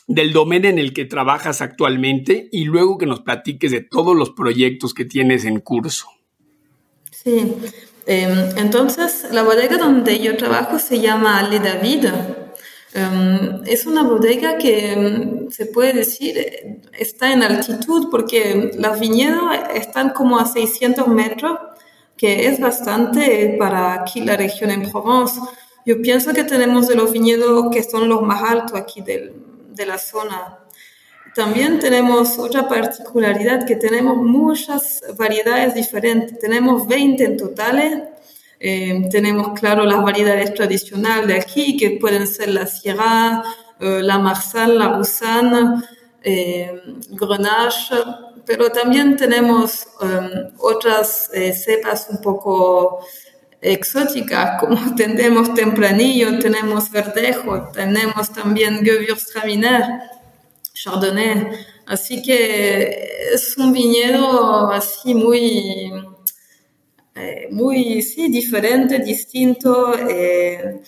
del 0.08 0.32
dominio 0.32 0.70
en 0.70 0.80
el 0.80 0.94
que 0.94 1.06
trabajas 1.06 1.62
actualmente 1.62 2.48
y 2.52 2.66
luego 2.66 2.98
que 2.98 3.06
nos 3.06 3.22
platiques 3.22 3.72
de 3.72 3.82
todos 3.82 4.16
los 4.16 4.30
proyectos 4.30 4.94
que 4.94 5.04
tienes 5.04 5.44
en 5.44 5.60
curso. 5.60 6.08
Sí, 7.12 7.54
em, 8.06 8.58
entonces 8.58 9.28
la 9.32 9.44
bodega 9.44 9.78
donde 9.78 10.20
yo 10.20 10.38
trabajo 10.38 10.80
se 10.80 11.02
llama 11.02 11.44
Le 11.44 11.60
David. 11.60 12.06
Em, 12.94 13.64
es 13.66 13.86
una 13.86 14.04
bodega 14.04 14.58
que 14.58 14.94
em, 14.94 15.50
se 15.50 15.66
puede 15.66 15.92
decir 15.92 16.38
está 16.98 17.34
en 17.34 17.44
altitud 17.44 18.08
porque 18.10 18.72
los 18.78 19.00
viñedos 19.00 19.52
están 19.74 20.12
como 20.12 20.40
a 20.40 20.46
600 20.46 21.08
metros 21.10 21.60
que 22.18 22.48
es 22.48 22.60
bastante 22.60 23.56
para 23.60 23.94
aquí 23.94 24.22
la 24.22 24.36
región 24.36 24.72
en 24.72 24.90
Provence. 24.92 25.40
Yo 25.86 26.02
pienso 26.02 26.34
que 26.34 26.44
tenemos 26.44 26.88
de 26.88 26.96
los 26.96 27.12
viñedos 27.12 27.68
que 27.72 27.84
son 27.84 28.10
los 28.10 28.22
más 28.24 28.42
altos 28.44 28.78
aquí 28.78 29.02
del, 29.02 29.34
de 29.70 29.86
la 29.86 29.98
zona. 29.98 30.60
También 31.36 31.78
tenemos 31.78 32.40
otra 32.40 32.68
particularidad, 32.68 33.66
que 33.66 33.76
tenemos 33.76 34.18
muchas 34.18 35.04
variedades 35.16 35.76
diferentes. 35.76 36.40
Tenemos 36.40 36.88
20 36.88 37.24
en 37.24 37.38
total. 37.38 38.10
Eh, 38.60 39.08
tenemos, 39.12 39.58
claro, 39.60 39.86
las 39.86 40.02
variedades 40.02 40.56
tradicionales 40.56 41.28
de 41.28 41.36
aquí, 41.36 41.78
que 41.78 41.92
pueden 42.02 42.26
ser 42.26 42.50
la 42.50 42.66
Sierra, 42.66 43.44
eh, 43.80 44.02
la 44.02 44.18
Marsal, 44.18 44.80
la 44.80 44.90
Roussanne, 44.90 45.84
eh, 46.24 46.82
Grenache, 47.12 47.96
pero 48.48 48.72
también 48.72 49.18
tenemos 49.18 49.88
um, 50.02 50.56
otras 50.60 51.30
eh, 51.34 51.52
cepas 51.54 52.08
un 52.10 52.22
poco 52.22 53.06
exóticas, 53.62 54.58
como 54.62 54.96
tenemos 54.96 55.54
tempranillo, 55.54 56.40
tenemos 56.40 56.90
verdejo, 56.90 57.70
tenemos 57.74 58.32
también 58.32 58.86
Gewürztraminer, 58.86 59.84
Chardonnay. 60.74 61.50
Así 61.88 62.22
que 62.22 63.10
es 63.34 63.58
un 63.58 63.74
viñedo 63.74 64.72
así 64.72 65.14
muy, 65.14 65.92
eh, 67.16 67.50
muy 67.52 68.02
sí, 68.02 68.30
diferente, 68.30 69.00
distinto. 69.00 69.94
Eh, 70.10 70.82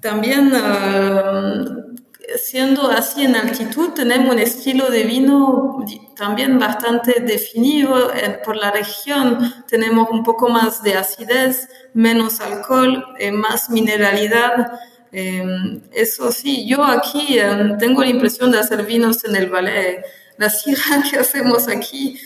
también 0.00 0.52
um, 0.52 1.93
siendo 2.36 2.90
así 2.90 3.24
en 3.24 3.36
altitud, 3.36 3.90
tenemos 3.90 4.34
un 4.34 4.38
estilo 4.38 4.90
de 4.90 5.04
vino 5.04 5.84
también 6.16 6.58
bastante 6.58 7.20
definido. 7.20 8.10
Por 8.44 8.56
la 8.56 8.70
región 8.70 9.64
tenemos 9.68 10.08
un 10.10 10.22
poco 10.22 10.48
más 10.48 10.82
de 10.82 10.94
acidez, 10.94 11.68
menos 11.92 12.40
alcohol, 12.40 13.04
eh, 13.18 13.32
más 13.32 13.70
mineralidad. 13.70 14.80
Em, 15.12 15.80
eso 15.92 16.32
sí, 16.32 16.66
yo 16.66 16.82
aquí 16.84 17.38
em, 17.38 17.78
tengo 17.78 18.02
la 18.02 18.08
impresión 18.08 18.50
de 18.50 18.58
hacer 18.58 18.84
vinos 18.84 19.24
en 19.24 19.36
el 19.36 19.48
Valais. 19.48 20.00
La 20.38 20.50
sierra 20.50 21.02
que 21.10 21.18
hacemos 21.18 21.68
aquí 21.68 22.18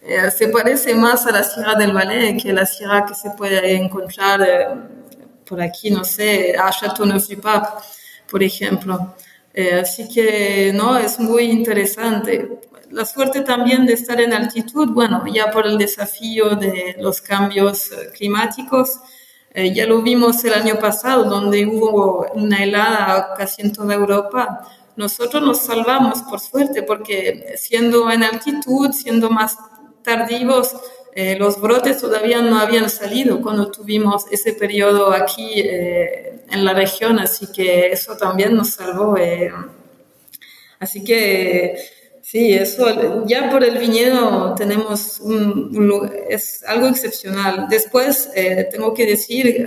eh, 0.00 0.30
se 0.30 0.48
parece 0.48 0.94
más 0.94 1.26
a 1.26 1.32
la 1.32 1.44
sierra 1.44 1.74
del 1.74 1.92
Valais 1.92 2.42
que 2.42 2.52
la 2.52 2.66
sierra 2.66 3.06
que 3.06 3.14
se 3.14 3.30
puede 3.30 3.74
encontrar 3.76 4.42
eh, 4.42 4.66
por 5.44 5.60
aquí, 5.60 5.90
no 5.90 6.04
sé, 6.04 6.56
a 6.58 6.70
Châteauneuf-du-Pape, 6.70 7.68
por 8.30 8.42
ejemplo. 8.42 9.14
Eh, 9.54 9.80
así 9.80 10.08
que 10.08 10.72
no, 10.74 10.96
es 10.96 11.18
muy 11.18 11.44
interesante. 11.44 12.60
La 12.90 13.04
suerte 13.04 13.42
también 13.42 13.86
de 13.86 13.94
estar 13.94 14.20
en 14.20 14.32
altitud, 14.32 14.88
bueno, 14.90 15.24
ya 15.32 15.50
por 15.50 15.66
el 15.66 15.78
desafío 15.78 16.56
de 16.56 16.96
los 16.98 17.20
cambios 17.20 17.90
eh, 17.90 18.10
climáticos, 18.14 19.00
eh, 19.54 19.74
ya 19.74 19.86
lo 19.86 20.02
vimos 20.02 20.42
el 20.44 20.54
año 20.54 20.78
pasado, 20.78 21.24
donde 21.24 21.66
hubo 21.66 22.26
una 22.34 22.62
helada 22.62 23.34
casi 23.36 23.62
en 23.62 23.72
toda 23.72 23.94
Europa. 23.94 24.66
Nosotros 24.96 25.42
nos 25.42 25.58
salvamos, 25.58 26.22
por 26.22 26.40
suerte, 26.40 26.82
porque 26.82 27.54
siendo 27.56 28.10
en 28.10 28.22
altitud, 28.22 28.92
siendo 28.92 29.30
más 29.30 29.58
tardivos, 30.02 30.74
eh, 31.14 31.36
los 31.38 31.60
brotes 31.60 32.00
todavía 32.00 32.40
no 32.40 32.58
habían 32.58 32.88
salido 32.88 33.42
cuando 33.42 33.70
tuvimos 33.70 34.24
ese 34.30 34.54
periodo 34.54 35.12
aquí 35.12 35.60
eh, 35.60 36.40
en 36.50 36.64
la 36.64 36.72
región, 36.72 37.18
así 37.18 37.48
que 37.52 37.88
eso 37.88 38.16
también 38.16 38.56
nos 38.56 38.70
salvó. 38.70 39.18
Eh. 39.18 39.52
Así 40.78 41.04
que 41.04 41.76
sí, 42.22 42.54
eso 42.54 43.26
ya 43.26 43.50
por 43.50 43.62
el 43.62 43.76
viñedo 43.76 44.54
tenemos 44.54 45.20
un, 45.20 46.10
es 46.30 46.64
algo 46.66 46.86
excepcional. 46.88 47.66
Después 47.68 48.30
tengo 48.70 48.94
que 48.94 49.06
decir, 49.06 49.66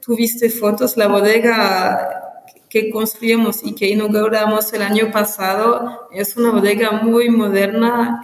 tuviste 0.00 0.48
fotos, 0.50 0.96
la 0.96 1.08
bodega 1.08 2.24
que 2.70 2.90
construimos 2.90 3.60
y 3.64 3.74
que 3.74 3.88
inauguramos 3.88 4.72
el 4.72 4.82
año 4.82 5.10
pasado 5.10 6.08
es 6.12 6.36
una 6.36 6.50
bodega 6.52 6.92
muy 6.92 7.28
moderna 7.28 8.22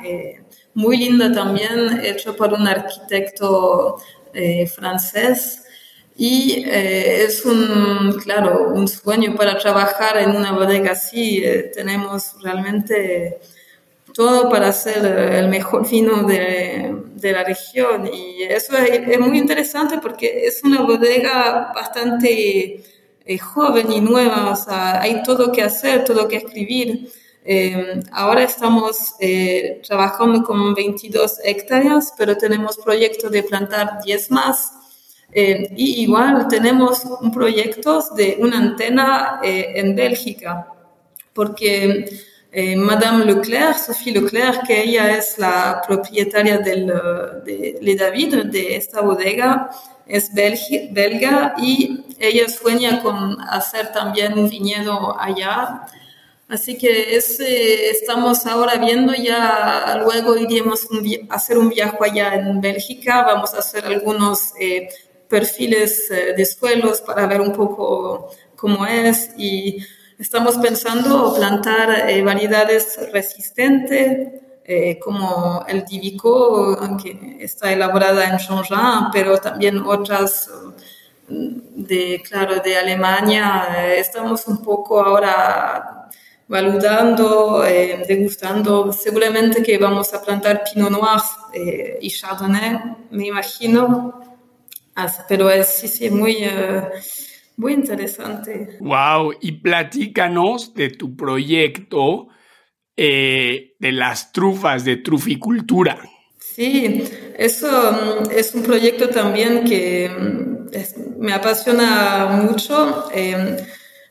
muy 0.74 0.96
linda 0.96 1.32
también, 1.32 2.00
hecho 2.04 2.36
por 2.36 2.52
un 2.52 2.66
arquitecto 2.66 3.96
eh, 4.32 4.66
francés. 4.66 5.64
Y 6.16 6.64
eh, 6.66 7.24
es 7.24 7.44
un, 7.44 8.18
claro, 8.22 8.72
un 8.74 8.86
sueño 8.86 9.34
para 9.36 9.56
trabajar 9.58 10.18
en 10.18 10.30
una 10.36 10.52
bodega 10.52 10.92
así. 10.92 11.42
Eh, 11.44 11.70
tenemos 11.74 12.34
realmente 12.42 13.40
todo 14.14 14.50
para 14.50 14.68
hacer 14.68 15.04
el 15.06 15.48
mejor 15.48 15.88
vino 15.88 16.24
de, 16.24 16.94
de 17.14 17.32
la 17.32 17.44
región. 17.44 18.10
Y 18.12 18.42
eso 18.42 18.76
es, 18.76 19.18
muy 19.18 19.38
interesante 19.38 19.98
porque 19.98 20.46
es 20.46 20.62
una 20.62 20.82
bodega 20.82 21.72
bastante 21.74 22.82
joven 23.40 23.92
y 23.92 24.00
nueva, 24.00 24.50
o 24.50 24.56
sea, 24.56 25.00
hay 25.00 25.22
todo 25.22 25.52
que 25.52 25.62
hacer, 25.62 26.04
todo 26.04 26.26
que 26.28 26.36
escribir. 26.36 27.08
Eh, 27.44 28.02
ahora 28.12 28.42
estamos 28.42 29.14
eh, 29.18 29.80
trabajando 29.86 30.42
con 30.42 30.74
22 30.74 31.38
hectáreas, 31.44 32.12
pero 32.16 32.36
tenemos 32.36 32.76
proyecto 32.78 33.30
de 33.30 33.42
plantar 33.42 34.02
10 34.04 34.30
más. 34.30 34.72
y 35.32 36.02
igual 36.02 36.48
tenemos 36.48 37.04
un 37.20 37.30
proyecto 37.30 38.02
de 38.16 38.36
una 38.40 38.58
antena 38.58 39.40
en 39.42 39.94
Bélgica, 39.94 40.66
porque 41.32 42.04
Madame 42.76 43.24
Leclerc, 43.26 43.76
Sophie 43.78 44.12
Leclerc, 44.12 44.66
que 44.66 44.82
ella 44.82 45.16
es 45.16 45.38
la 45.38 45.80
propietaria 45.86 46.58
del, 46.58 46.86
de 47.44 47.78
Le 47.80 47.94
David, 47.94 48.46
de 48.46 48.74
esta 48.74 49.02
bodega, 49.02 49.70
es 50.10 50.34
belga 50.34 51.54
y 51.58 52.04
ella 52.18 52.48
sueña 52.48 53.02
con 53.02 53.40
hacer 53.40 53.92
también 53.92 54.38
un 54.38 54.48
viñedo 54.48 55.18
allá. 55.18 55.86
Así 56.50 56.76
que 56.76 57.16
eh, 57.16 57.90
estamos 57.90 58.44
ahora 58.44 58.76
viendo, 58.76 59.14
ya 59.14 60.00
luego 60.04 60.36
iríamos 60.36 60.88
a 61.28 61.34
hacer 61.36 61.56
un 61.56 61.68
viaje 61.68 61.96
allá 62.00 62.34
en 62.34 62.60
Bélgica, 62.60 63.22
vamos 63.22 63.54
a 63.54 63.58
hacer 63.58 63.86
algunos 63.86 64.52
eh, 64.60 64.88
perfiles 65.28 66.10
eh, 66.10 66.34
de 66.36 66.44
suelos 66.44 67.02
para 67.02 67.28
ver 67.28 67.40
un 67.40 67.52
poco 67.52 68.30
cómo 68.56 68.84
es 68.84 69.30
y 69.38 69.78
estamos 70.18 70.56
pensando 70.56 71.34
plantar 71.36 71.88
variedades 72.24 72.98
resistentes 73.12 74.40
como 75.00 75.64
el 75.68 75.84
Divico, 75.84 76.78
que 77.02 77.38
está 77.40 77.72
elaborada 77.72 78.28
en 78.28 78.38
Chongin, 78.38 79.10
pero 79.12 79.38
también 79.38 79.78
otras 79.78 80.48
de, 81.28 82.22
claro, 82.28 82.60
de 82.60 82.76
Alemania. 82.76 83.94
Estamos 83.96 84.46
un 84.46 84.62
poco 84.62 85.00
ahora 85.00 85.99
valudando, 86.50 87.64
eh, 87.64 88.02
degustando. 88.08 88.92
Seguramente 88.92 89.62
que 89.62 89.78
vamos 89.78 90.12
a 90.12 90.20
plantar 90.20 90.64
Pinot 90.64 90.90
Noir 90.90 91.22
eh, 91.54 91.98
y 92.02 92.10
Chardonnay, 92.10 93.06
me 93.12 93.28
imagino. 93.28 94.20
pero 95.28 95.48
es 95.48 95.68
sí, 95.68 95.86
sí, 95.86 96.10
muy, 96.10 96.38
eh, 96.40 96.82
muy 97.56 97.72
interesante. 97.72 98.78
Wow, 98.80 99.34
y 99.40 99.52
platícanos 99.52 100.74
de 100.74 100.90
tu 100.90 101.16
proyecto 101.16 102.28
de 102.96 103.92
las 103.92 104.30
trufas, 104.30 104.84
de 104.84 104.96
truficultura. 104.96 105.98
Sí, 106.38 107.02
eso 107.38 107.92
mm, 107.92 108.30
es 108.30 108.54
un 108.54 108.62
proyecto 108.62 109.08
también 109.08 109.64
que 109.64 110.10
mm, 110.10 111.18
me 111.18 111.32
apasiona 111.32 112.26
mucho. 112.26 113.08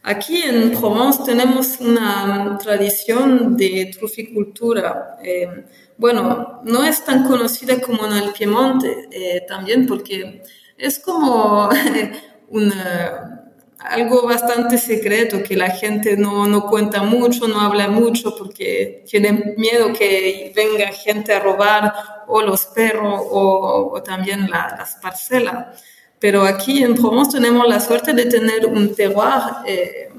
Aquí 0.09 0.41
en 0.41 0.71
Provence 0.71 1.21
tenemos 1.23 1.79
una 1.79 2.57
tradición 2.59 3.55
de 3.55 3.91
truficultura. 3.95 5.17
Em, 5.21 5.65
bueno, 5.97 6.61
no 6.63 6.83
es 6.83 7.05
tan 7.05 7.27
conocida 7.27 7.79
como 7.79 8.07
en 8.07 8.13
el 8.13 8.33
Piemonte 8.33 9.07
eh, 9.11 9.45
también 9.47 9.85
porque 9.85 10.41
es 10.75 10.97
como 10.97 11.69
algo 13.77 14.23
bastante 14.23 14.79
secreto 14.79 15.43
que 15.43 15.55
la 15.55 15.69
gente 15.69 16.17
no, 16.17 16.47
no, 16.47 16.65
cuenta 16.65 17.03
mucho, 17.03 17.47
no 17.47 17.61
habla 17.61 17.87
mucho 17.87 18.35
porque 18.35 19.03
tienen 19.07 19.53
miedo 19.57 19.93
que 19.93 20.51
venga 20.55 20.87
gente 20.87 21.35
a 21.35 21.39
robar 21.39 21.93
o 22.27 22.41
los 22.41 22.65
perros 22.65 23.21
o, 23.29 24.01
también 24.03 24.49
las 24.49 24.95
parcelas. 24.95 25.83
Pero 26.19 26.43
aquí 26.43 26.83
en 26.83 26.95
Provence 26.95 27.37
tenemos 27.37 27.67
la 27.67 27.79
suerte 27.79 28.13
de 28.13 28.25
tener 28.25 28.65
un 28.65 28.93
terroir 28.93 29.41
eh, 29.65 30.09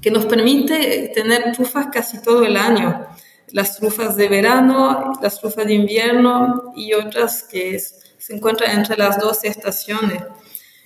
que 0.00 0.10
nos 0.10 0.26
permite 0.26 1.10
tener 1.14 1.52
trufas 1.52 1.86
casi 1.92 2.20
todo 2.20 2.44
el 2.44 2.56
año. 2.56 3.06
Las 3.48 3.76
trufas 3.76 4.16
de 4.16 4.28
verano, 4.28 5.12
las 5.22 5.40
trufas 5.40 5.66
de 5.66 5.74
invierno 5.74 6.72
y 6.76 6.94
otras 6.94 7.42
que 7.42 7.78
se 7.78 8.34
encuentran 8.34 8.78
entre 8.78 8.96
las 8.96 9.18
dos 9.18 9.44
estaciones. 9.44 10.22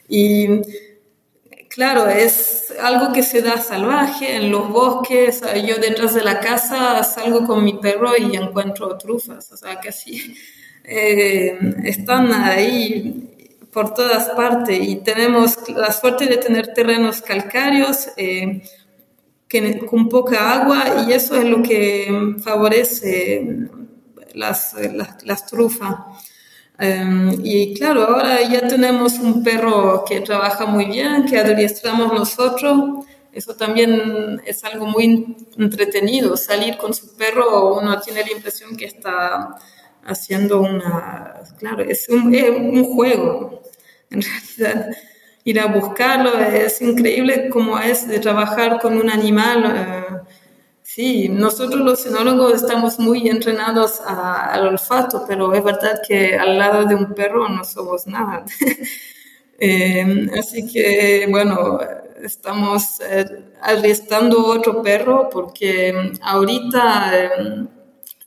Y 0.08 0.62
Claro, 1.76 2.08
es 2.08 2.72
algo 2.80 3.12
que 3.12 3.22
se 3.22 3.42
da 3.42 3.58
salvaje 3.58 4.36
en 4.36 4.50
los 4.50 4.70
bosques. 4.70 5.42
Yo 5.66 5.76
detrás 5.76 6.14
de 6.14 6.24
la 6.24 6.40
casa 6.40 7.04
salgo 7.04 7.46
con 7.46 7.62
mi 7.62 7.74
perro 7.74 8.12
y 8.16 8.34
encuentro 8.34 8.96
trufas, 8.96 9.52
o 9.52 9.58
sea, 9.58 9.78
casi 9.78 10.34
eh, 10.84 11.58
están 11.84 12.32
ahí 12.32 13.28
por 13.72 13.94
todas 13.94 14.30
partes 14.30 14.78
y 14.80 14.96
tenemos 14.96 15.56
la 15.68 15.92
suerte 15.92 16.26
de 16.26 16.38
tener 16.38 16.72
terrenos 16.72 17.20
calcáreos 17.22 18.08
eh, 18.16 18.62
que, 19.48 19.78
con 19.86 20.08
poca 20.08 20.54
agua 20.54 21.04
y 21.06 21.12
eso 21.12 21.36
es 21.36 21.44
lo 21.44 21.62
que 21.62 22.36
favorece 22.42 23.68
las, 24.34 24.74
las, 24.74 25.24
las 25.24 25.46
trufas. 25.46 25.94
Em, 26.78 27.40
y 27.42 27.74
claro, 27.74 28.02
ahora 28.04 28.42
ya 28.42 28.68
tenemos 28.68 29.14
un 29.14 29.42
perro 29.42 30.04
que 30.06 30.20
trabaja 30.20 30.66
muy 30.66 30.86
bien, 30.86 31.24
que 31.24 31.38
adiestramos 31.38 32.12
nosotros. 32.12 33.06
Eso 33.32 33.54
también 33.54 34.40
es 34.46 34.64
algo 34.64 34.86
muy 34.86 35.36
entretenido, 35.58 36.36
salir 36.36 36.76
con 36.76 36.94
su 36.94 37.14
perro, 37.16 37.74
uno 37.74 38.00
tiene 38.00 38.22
la 38.22 38.32
impresión 38.32 38.76
que 38.76 38.86
está 38.86 39.56
haciendo 40.06 40.60
una, 40.60 41.34
claro, 41.58 41.82
es 41.82 42.08
un, 42.08 42.34
un 42.34 42.84
juego, 42.84 43.62
en 44.10 44.22
realidad. 44.22 44.90
Ir 45.44 45.60
a 45.60 45.66
buscarlo 45.66 46.36
es 46.40 46.82
increíble 46.82 47.48
cómo 47.50 47.78
es 47.78 48.08
de 48.08 48.18
trabajar 48.18 48.80
con 48.80 48.98
un 48.98 49.10
animal. 49.10 49.64
Eh, 49.76 50.16
Sí, 50.88 51.28
nosotros 51.28 51.80
los 51.82 52.06
enólogos 52.06 52.54
estamos 52.54 52.98
muy 52.98 53.28
entrenados 53.28 54.00
al 54.00 54.68
olfato, 54.68 55.24
pero 55.28 55.52
es 55.52 55.62
verdad 55.62 56.00
que 56.06 56.36
al 56.36 56.56
lado 56.56 56.86
de 56.86 56.94
un 56.94 57.12
perro 57.12 57.48
no 57.48 57.64
somos 57.64 58.06
nada. 58.06 58.44
Em, 59.58 60.28
así 60.38 60.70
que, 60.70 61.26
bueno, 61.30 61.78
estamos 62.22 63.00
eh, 63.00 63.24
arrestando 63.62 64.44
otro 64.46 64.82
perro 64.82 65.30
porque 65.30 66.12
ahorita 66.22 67.12
em, 67.38 67.68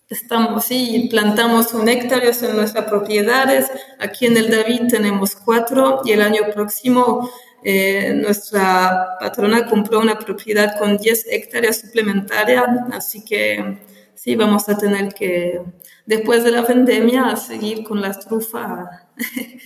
estamos, 0.09 0.65
sí, 0.65 1.07
plantamos 1.09 1.73
un 1.73 1.87
hectárea 1.87 2.31
en 2.41 2.55
nuestras 2.55 2.85
propiedades. 2.85 3.71
Aquí 3.99 4.25
en 4.25 4.37
el 4.37 4.49
David 4.49 4.87
tenemos 4.89 5.35
cuatro 5.35 6.01
y 6.03 6.11
el 6.11 6.21
año 6.21 6.41
próximo 6.53 7.29
eh, 7.63 8.13
nuestra 8.15 9.17
patrona 9.19 9.67
compró 9.67 9.99
una 9.99 10.17
propiedad 10.17 10.77
con 10.79 10.97
10 10.97 11.27
hectáreas 11.29 11.81
suplementarias, 11.81 12.65
así 12.93 13.23
que 13.23 13.79
sí, 14.15 14.35
vamos 14.35 14.67
a 14.69 14.77
tener 14.77 15.13
que, 15.13 15.61
después 16.05 16.43
de 16.43 16.51
la 16.51 16.65
pandemia, 16.65 17.35
seguir 17.35 17.83
con 17.83 18.01
las 18.01 18.19
trufas. 18.19 18.89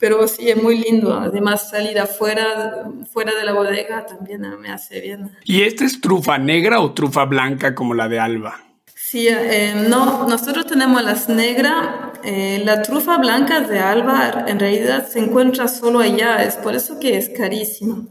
Pero 0.00 0.28
sí, 0.28 0.48
es 0.48 0.62
muy 0.62 0.78
lindo. 0.78 1.12
Además, 1.12 1.70
salir 1.70 1.98
afuera, 1.98 2.88
fuera 3.12 3.34
de 3.34 3.44
la 3.44 3.52
bodega 3.52 4.06
también 4.06 4.42
me 4.60 4.70
hace 4.70 5.00
bien. 5.00 5.32
¿Y 5.42 5.62
esta 5.62 5.84
es 5.84 6.00
trufa 6.00 6.38
negra 6.38 6.80
o 6.80 6.94
trufa 6.94 7.24
blanca 7.24 7.74
como 7.74 7.94
la 7.94 8.08
de 8.08 8.20
Alba? 8.20 8.67
Sí, 9.10 9.26
eh, 9.26 9.72
no, 9.88 10.28
nosotros 10.28 10.66
tenemos 10.66 11.02
las 11.02 11.30
negras. 11.30 12.12
Eh, 12.22 12.60
la 12.62 12.82
trufa 12.82 13.16
blanca 13.16 13.60
de 13.60 13.78
Alba 13.78 14.44
en 14.46 14.58
realidad 14.60 15.08
se 15.08 15.18
encuentra 15.18 15.66
solo 15.66 16.00
allá, 16.00 16.44
es 16.44 16.56
por 16.56 16.74
eso 16.74 17.00
que 17.00 17.16
es 17.16 17.30
carísima. 17.30 18.06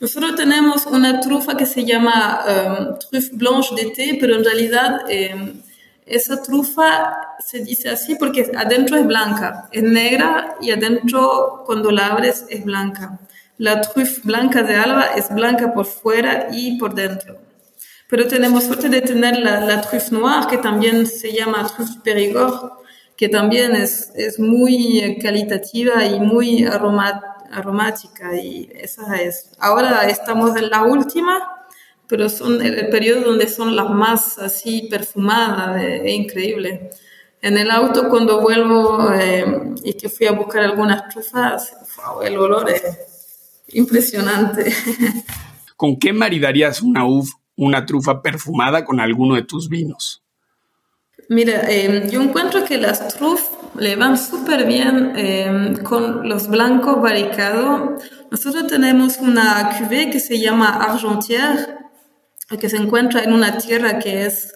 Nosotros 0.00 0.34
tenemos 0.34 0.86
una 0.86 1.20
trufa 1.20 1.56
que 1.56 1.64
se 1.64 1.84
llama 1.84 2.40
um, 2.44 2.98
truffe 2.98 3.36
blanche 3.36 3.72
d'été, 3.76 4.18
pero 4.18 4.34
en 4.34 4.44
realidad 4.44 5.02
em, 5.08 5.62
esa 6.06 6.42
trufa 6.42 7.18
se 7.38 7.60
dice 7.60 7.90
así 7.90 8.16
porque 8.16 8.50
adentro 8.56 8.96
es 8.96 9.06
blanca, 9.06 9.68
es 9.70 9.84
negra 9.84 10.56
y 10.60 10.72
adentro 10.72 11.62
cuando 11.66 11.92
la 11.92 12.08
abres 12.08 12.46
es 12.48 12.64
blanca. 12.64 13.20
La 13.58 13.80
truffe 13.80 14.22
blanca 14.24 14.64
de 14.64 14.74
Alba 14.74 15.04
es 15.14 15.32
blanca 15.32 15.72
por 15.72 15.86
fuera 15.86 16.48
y 16.50 16.78
por 16.78 16.96
dentro 16.96 17.51
pero 18.12 18.28
tenemos 18.28 18.64
suerte 18.64 18.90
de 18.90 19.00
tener 19.00 19.38
la, 19.38 19.60
la 19.60 19.80
truffe 19.80 20.10
noire, 20.10 20.46
que 20.50 20.58
también 20.58 21.06
se 21.06 21.32
llama 21.32 21.66
truffe 21.66 21.98
Périgord, 22.04 22.72
que 23.16 23.30
también 23.30 23.74
es, 23.74 24.12
es 24.14 24.38
muy 24.38 25.18
calitativa 25.22 26.04
y 26.04 26.20
muy 26.20 26.62
aromática. 26.66 28.36
Y 28.38 28.70
esa 28.74 29.16
es. 29.16 29.52
Ahora 29.58 30.06
estamos 30.10 30.54
en 30.58 30.68
la 30.68 30.82
última, 30.82 31.40
pero 32.06 32.28
son 32.28 32.60
el, 32.60 32.90
periodo 32.90 33.22
donde 33.22 33.48
son 33.48 33.74
las 33.74 33.88
más 33.88 34.38
así 34.38 34.88
perfumadas, 34.90 35.82
es, 35.82 36.12
increíble. 36.12 36.90
En 37.40 37.56
el 37.56 37.70
auto 37.70 38.10
cuando 38.10 38.42
vuelvo 38.42 39.10
eh, 39.14 39.72
y 39.84 39.94
que 39.94 40.10
fui 40.10 40.26
a 40.26 40.32
buscar 40.32 40.64
algunas 40.64 41.08
trufas, 41.08 41.74
el 42.22 42.36
olor 42.36 42.68
es 42.68 42.82
impresionante. 43.68 44.70
¿Con 45.78 45.98
qué 45.98 46.12
maridarías 46.12 46.82
una 46.82 47.06
uva 47.06 47.41
una 47.56 47.84
trufa 47.86 48.22
perfumada 48.22 48.84
con 48.84 49.00
alguno 49.00 49.34
de 49.34 49.42
tus 49.42 49.68
vinos? 49.68 50.22
Mira, 51.28 51.62
eh, 51.70 52.08
yo 52.10 52.20
encuentro 52.20 52.64
que 52.64 52.78
las 52.78 53.08
truffes 53.14 53.50
le 53.78 53.96
van 53.96 54.18
súper 54.18 54.66
bien 54.66 55.12
eh, 55.16 55.74
con 55.82 56.28
los 56.28 56.48
blancos 56.48 57.00
barricados. 57.00 58.02
Nosotros 58.30 58.66
tenemos 58.66 59.18
una 59.18 59.78
cuvée 59.78 60.10
que 60.10 60.20
se 60.20 60.38
llama 60.38 60.68
Argentière, 60.68 61.78
que 62.60 62.68
se 62.68 62.76
encuentra 62.76 63.22
en 63.22 63.32
una 63.32 63.56
tierra 63.56 63.98
que 63.98 64.26
es 64.26 64.52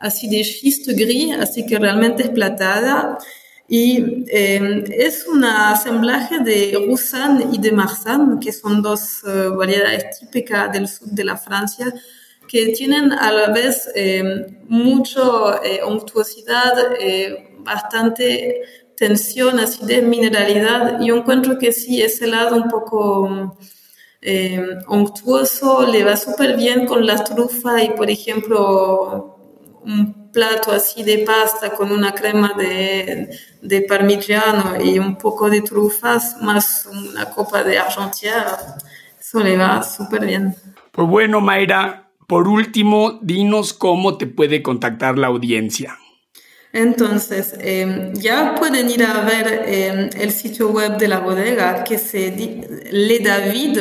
así 0.00 0.30
de 0.30 0.44
schiste 0.44 0.94
gris, 0.94 1.36
así 1.36 1.66
que 1.66 1.78
realmente 1.78 2.22
es 2.22 2.30
platada. 2.30 3.18
Y 3.68 4.24
eh, 4.28 4.84
es 4.96 5.26
un 5.26 5.44
asemblaje 5.44 6.38
de 6.38 6.72
Roussanne 6.86 7.48
y 7.52 7.58
de 7.58 7.72
Marsanne, 7.72 8.38
que 8.40 8.52
son 8.52 8.80
dos 8.80 9.22
variedades 9.24 10.20
típicas 10.20 10.72
del 10.72 10.88
sur 10.88 11.08
de 11.08 11.24
la 11.24 11.36
Francia, 11.36 11.92
que 12.48 12.68
tienen 12.68 13.12
a 13.12 13.30
la 13.30 13.48
vez 13.50 13.90
eh, 13.94 14.46
mucho 14.68 15.62
eh, 15.62 15.80
unctuosidad, 15.86 16.94
eh, 16.98 17.54
bastante 17.58 18.62
tensión, 18.96 19.60
acidez, 19.60 20.02
mineralidad. 20.02 21.00
Yo 21.00 21.16
encuentro 21.16 21.58
que 21.58 21.70
sí, 21.72 22.02
ese 22.02 22.26
lado 22.26 22.56
un 22.56 22.68
poco 22.68 23.56
eh, 24.20 24.78
unctuoso 24.88 25.86
le 25.86 26.04
va 26.04 26.16
súper 26.16 26.56
bien 26.56 26.86
con 26.86 27.06
la 27.06 27.22
trufa 27.22 27.82
y, 27.82 27.90
por 27.90 28.10
ejemplo, 28.10 29.36
un 29.84 30.30
plato 30.32 30.72
así 30.72 31.02
de 31.02 31.18
pasta 31.18 31.70
con 31.70 31.92
una 31.92 32.12
crema 32.12 32.54
de, 32.56 33.30
de 33.62 33.82
parmigiano 33.82 34.82
y 34.82 34.98
un 34.98 35.16
poco 35.16 35.48
de 35.48 35.62
trufas, 35.62 36.36
más 36.42 36.88
una 36.90 37.26
copa 37.30 37.62
de 37.62 37.78
argentiera, 37.78 38.76
eso 39.18 39.40
le 39.40 39.56
va 39.56 39.82
súper 39.82 40.26
bien. 40.26 40.54
Pues 40.90 41.08
bueno, 41.08 41.40
Mayra, 41.40 42.07
por 42.28 42.46
último, 42.46 43.18
dinos 43.22 43.72
cómo 43.72 44.18
te 44.18 44.26
puede 44.26 44.62
contactar 44.62 45.16
la 45.16 45.28
audiencia. 45.28 45.98
Entonces, 46.74 47.54
eh, 47.58 48.12
ya 48.16 48.54
pueden 48.54 48.90
ir 48.90 49.02
a 49.02 49.24
ver 49.24 49.62
eh, 49.64 50.10
el 50.14 50.30
sitio 50.30 50.68
web 50.68 50.98
de 50.98 51.08
la 51.08 51.20
bodega 51.20 51.84
que 51.84 51.96
se 51.96 52.30
Le 52.92 53.20
David, 53.20 53.78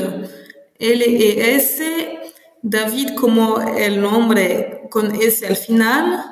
L-E-S, 0.80 2.20
David 2.62 3.16
como 3.20 3.60
el 3.60 4.02
nombre 4.02 4.84
con 4.90 5.14
S 5.22 5.46
al 5.46 5.58
final. 5.58 6.24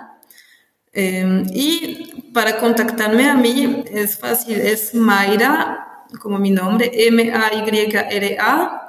Eh, 0.94 1.44
y 1.54 2.32
para 2.34 2.58
contactarme 2.60 3.30
a 3.30 3.36
mí 3.36 3.84
es 3.92 4.18
fácil, 4.18 4.56
es 4.56 4.96
Mayra, 4.96 6.06
como 6.22 6.40
mi 6.40 6.52
nombre, 6.52 6.90
M-A-Y-R-A 6.94 8.82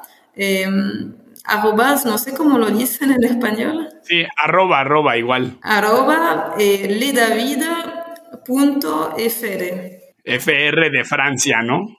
arrobas, 1.47 2.05
no 2.05 2.19
sé 2.19 2.35
cómo 2.35 2.59
lo 2.59 2.71
dicen 2.71 3.13
en 3.13 3.25
español. 3.25 3.89
Sí, 4.03 4.25
arroba, 4.37 4.81
arroba, 4.81 5.17
igual. 5.17 5.59
Arroba 5.63 6.55
eh, 6.59 6.87
FR 10.25 10.91
de 10.91 11.05
Francia, 11.05 11.63
¿no? 11.63 11.99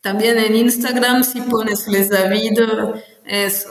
También 0.00 0.38
en 0.38 0.54
Instagram, 0.54 1.24
si 1.24 1.40
pones 1.40 1.88
lesdavid, 1.88 2.58
es, 3.24 3.66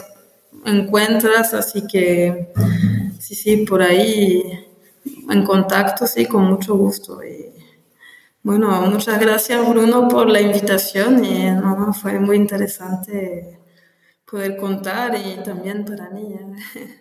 encuentras, 0.65 1.53
así 1.53 1.85
que 1.87 2.51
sí, 3.19 3.35
sí, 3.35 3.57
por 3.57 3.81
ahí 3.81 4.41
en 5.29 5.43
contacto, 5.43 6.07
sí, 6.07 6.25
con 6.25 6.45
mucho 6.45 6.75
gusto. 6.75 7.23
Y, 7.23 7.53
bueno, 8.41 8.81
muchas 8.87 9.19
gracias 9.19 9.67
Bruno 9.69 10.07
por 10.07 10.29
la 10.29 10.41
invitación 10.41 11.23
y 11.23 11.45
no, 11.51 11.93
fue 11.93 12.19
muy 12.19 12.35
interesante 12.35 13.62
poder 14.33 14.57
contar 14.57 15.15
y 15.15 15.43
también 15.43 15.85
para 15.85 16.09
mí. 16.09 16.23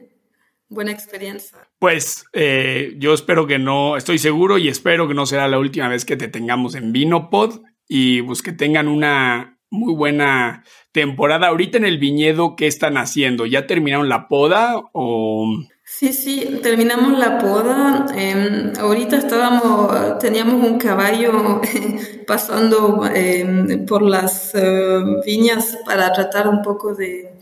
Buena 0.68 0.92
experiencia. 0.92 1.56
Pues 1.78 2.26
eh, 2.34 2.92
yo 2.98 3.14
espero 3.14 3.46
que 3.46 3.58
no, 3.58 3.96
estoy 3.96 4.18
seguro 4.18 4.58
y 4.58 4.68
espero 4.68 5.08
que 5.08 5.14
no 5.14 5.24
será 5.24 5.48
la 5.48 5.58
última 5.58 5.88
vez 5.88 6.04
que 6.04 6.18
te 6.18 6.28
tengamos 6.28 6.74
en 6.74 6.92
Vinopod 6.92 7.62
y 7.88 8.20
pues 8.20 8.42
que 8.42 8.52
tengan 8.52 8.86
una 8.86 9.58
muy 9.70 9.94
buena 9.94 10.62
temporada. 10.92 11.48
Ahorita 11.48 11.78
en 11.78 11.86
el 11.86 11.96
viñedo, 11.96 12.54
¿qué 12.54 12.66
están 12.66 12.98
haciendo? 12.98 13.46
¿Ya 13.46 13.66
terminaron 13.66 14.10
la 14.10 14.28
poda 14.28 14.82
o...? 14.92 15.56
Sí, 15.98 16.12
sí, 16.14 16.58
terminamos 16.62 17.18
la 17.18 17.38
poda. 17.38 18.06
Em, 18.16 18.72
ahorita 18.78 19.16
estábamos, 19.18 20.18
teníamos 20.18 20.54
un 20.68 20.78
caballo 20.78 21.60
pasando 22.26 23.04
em, 23.14 23.84
por 23.86 24.02
las 24.02 24.52
eh, 24.54 25.00
viñas 25.24 25.78
para 25.84 26.12
tratar 26.12 26.48
un 26.48 26.62
poco 26.62 26.94
de 26.94 27.34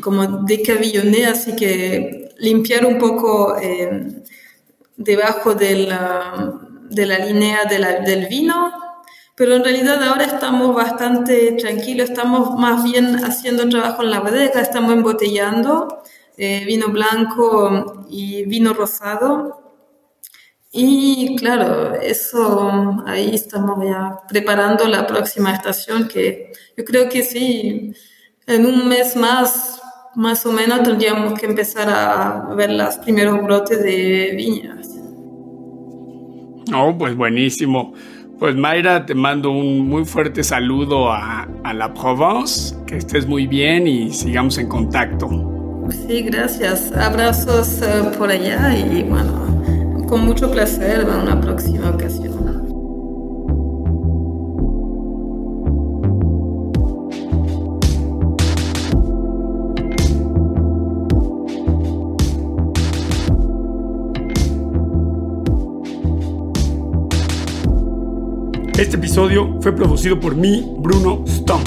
como 0.00 0.44
de 0.44 0.62
cabilloné, 0.62 1.26
así 1.26 1.54
que 1.54 2.30
limpiar 2.38 2.86
un 2.86 2.98
poco 2.98 3.56
em, 3.58 4.22
debajo 4.96 5.54
de 5.54 5.86
la, 5.88 6.58
de 6.90 7.06
la 7.06 7.18
línea 7.18 7.64
del 7.66 8.26
vino. 8.28 8.72
Pero 9.36 9.56
en 9.56 9.64
realidad 9.64 10.02
ahora 10.02 10.24
estamos 10.24 10.74
bastante 10.74 11.52
tranquilos, 11.52 12.10
estamos 12.10 12.54
más 12.58 12.82
bien 12.84 13.24
haciendo 13.24 13.68
trabajo 13.68 14.02
en 14.02 14.10
la 14.10 14.20
bodega, 14.20 14.60
estamos 14.60 14.92
embotellando 14.92 16.02
eh, 16.36 16.64
vino 16.64 16.88
blanco 16.88 18.06
y 18.08 18.44
vino 18.44 18.72
rosado. 18.72 19.60
Y 20.70 21.36
claro, 21.36 21.94
eso 21.94 23.02
ahí 23.06 23.34
estamos 23.34 23.84
ya 23.84 24.20
preparando 24.28 24.86
la 24.88 25.06
próxima 25.06 25.52
estación 25.52 26.08
que 26.08 26.52
yo 26.76 26.84
creo 26.84 27.10
que 27.10 27.22
sí, 27.22 27.92
en 28.46 28.66
un 28.66 28.88
mes 28.88 29.14
más, 29.14 29.82
más 30.14 30.46
o 30.46 30.52
menos 30.52 30.82
tendríamos 30.82 31.38
que 31.38 31.44
empezar 31.44 31.90
a 31.90 32.54
ver 32.54 32.70
los 32.70 32.96
primeros 32.96 33.42
brotes 33.42 33.82
de 33.82 34.32
viñas. 34.34 34.88
Oh, 36.74 36.96
pues 36.96 37.14
buenísimo. 37.14 37.92
Pues 38.38 38.56
Mayra, 38.56 39.04
te 39.04 39.14
mando 39.14 39.50
un 39.50 39.86
muy 39.86 40.06
fuerte 40.06 40.42
saludo 40.42 41.12
a, 41.12 41.46
a 41.64 41.74
la 41.74 41.92
Provence, 41.92 42.74
que 42.86 42.96
estés 42.96 43.26
muy 43.26 43.46
bien 43.46 43.86
y 43.86 44.10
sigamos 44.10 44.56
en 44.56 44.68
contacto. 44.68 45.61
Sí, 45.90 46.22
gracias. 46.22 46.92
Abrazos 46.92 47.80
eh, 47.82 48.10
por 48.16 48.30
allá 48.30 48.76
y 48.76 49.02
bueno, 49.02 50.06
con 50.08 50.24
mucho 50.24 50.50
placer 50.50 51.00
en 51.00 51.08
una 51.08 51.40
próxima 51.40 51.90
ocasión. 51.90 52.32
Este 68.82 68.96
episodio 68.96 69.60
fue 69.60 69.72
producido 69.72 70.18
por 70.18 70.34
mí, 70.34 70.74
Bruno 70.78 71.22
Stone. 71.24 71.62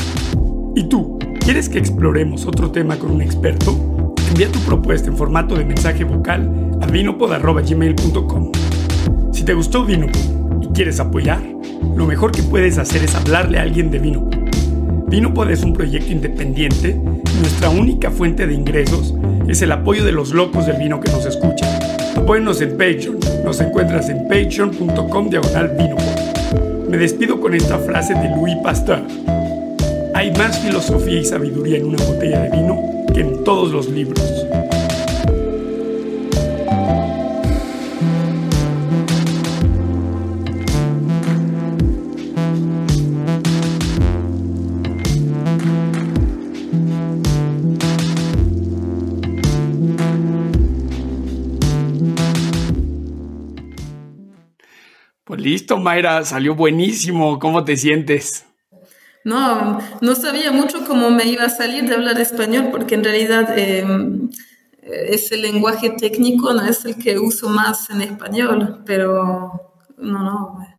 ¿Y 0.76 0.84
tú? 0.90 1.18
¿Quieres 1.40 1.70
que 1.70 1.80
exploremos 1.80 2.46
otro 2.46 2.72
tema 2.72 2.98
con 2.98 3.12
un 3.12 3.22
experto? 3.22 3.95
Envía 4.36 4.52
tu 4.52 4.60
propuesta 4.66 5.10
en 5.10 5.16
formato 5.16 5.56
de 5.56 5.64
mensaje 5.64 6.04
vocal 6.04 6.78
a 6.82 6.88
vinopod.gmail.com. 6.88 8.52
Si 9.32 9.44
te 9.44 9.54
gustó 9.54 9.86
Vinopod 9.86 10.62
y 10.62 10.68
quieres 10.74 11.00
apoyar, 11.00 11.42
lo 11.96 12.06
mejor 12.06 12.34
que 12.34 12.44
puedes 12.44 12.78
hacer 12.78 13.02
es 13.02 13.16
hablarle 13.16 13.60
a 13.60 13.62
alguien 13.62 13.90
de 13.92 14.00
Vinopod. 14.00 14.36
Vinopod 15.08 15.50
es 15.52 15.64
un 15.64 15.72
proyecto 15.72 16.12
independiente 16.12 17.00
y 17.00 17.40
nuestra 17.40 17.70
única 17.70 18.12
fuente 18.12 18.46
de 18.46 18.54
ingresos 18.56 19.16
es 19.48 19.62
el 19.62 19.72
apoyo 19.72 20.04
de 20.04 20.12
los 20.12 20.34
locos 20.34 20.66
del 20.66 20.80
vino 20.80 21.00
que 21.00 21.10
nos 21.14 21.26
escuchan. 21.26 21.70
Apóyenos 22.18 22.60
en 22.60 22.72
Patreon. 22.72 23.20
Nos 23.46 23.62
encuentras 23.62 24.10
en 24.10 24.28
patreon.com 24.28 25.30
diagonal 25.30 25.78
Vinopod. 25.78 26.90
Me 26.90 26.98
despido 26.98 27.40
con 27.40 27.54
esta 27.54 27.80
frase 27.80 28.14
de 28.14 28.36
Louis 28.36 28.58
Pasteur. 28.62 29.02
Hay 30.14 30.32
más 30.32 30.60
filosofía 30.60 31.22
y 31.22 31.24
sabiduría 31.24 31.78
en 31.78 31.86
una 31.86 32.04
botella 32.04 32.42
de 32.42 32.50
vino 32.50 32.95
en 33.16 33.44
todos 33.44 33.72
los 33.72 33.90
libros. 33.90 34.22
Pues 55.24 55.42
listo, 55.42 55.78
Mayra, 55.78 56.24
salió 56.24 56.56
buenísimo. 56.56 57.40
¿Cómo 57.40 57.64
te 57.64 57.78
sientes? 57.78 58.46
No, 59.26 59.80
no 60.02 60.16
sabía 60.16 60.52
mucho 60.52 60.86
cómo 60.86 61.10
me 61.10 61.26
iba 61.26 61.46
a 61.46 61.50
salir 61.50 61.90
de 61.90 61.96
hablar 61.96 62.22
español 62.22 62.70
porque 62.72 62.94
en 62.94 63.04
realidad 63.04 63.58
em, 63.58 64.30
ese 64.84 65.36
lenguaje 65.38 65.90
técnico 65.90 66.54
no 66.54 66.64
es 66.64 66.86
el 66.86 66.96
que 66.96 67.18
uso 67.18 67.50
más 67.50 67.90
en 67.90 68.02
español, 68.02 68.84
pero 68.86 69.74
no, 69.98 70.24
no, 70.24 70.68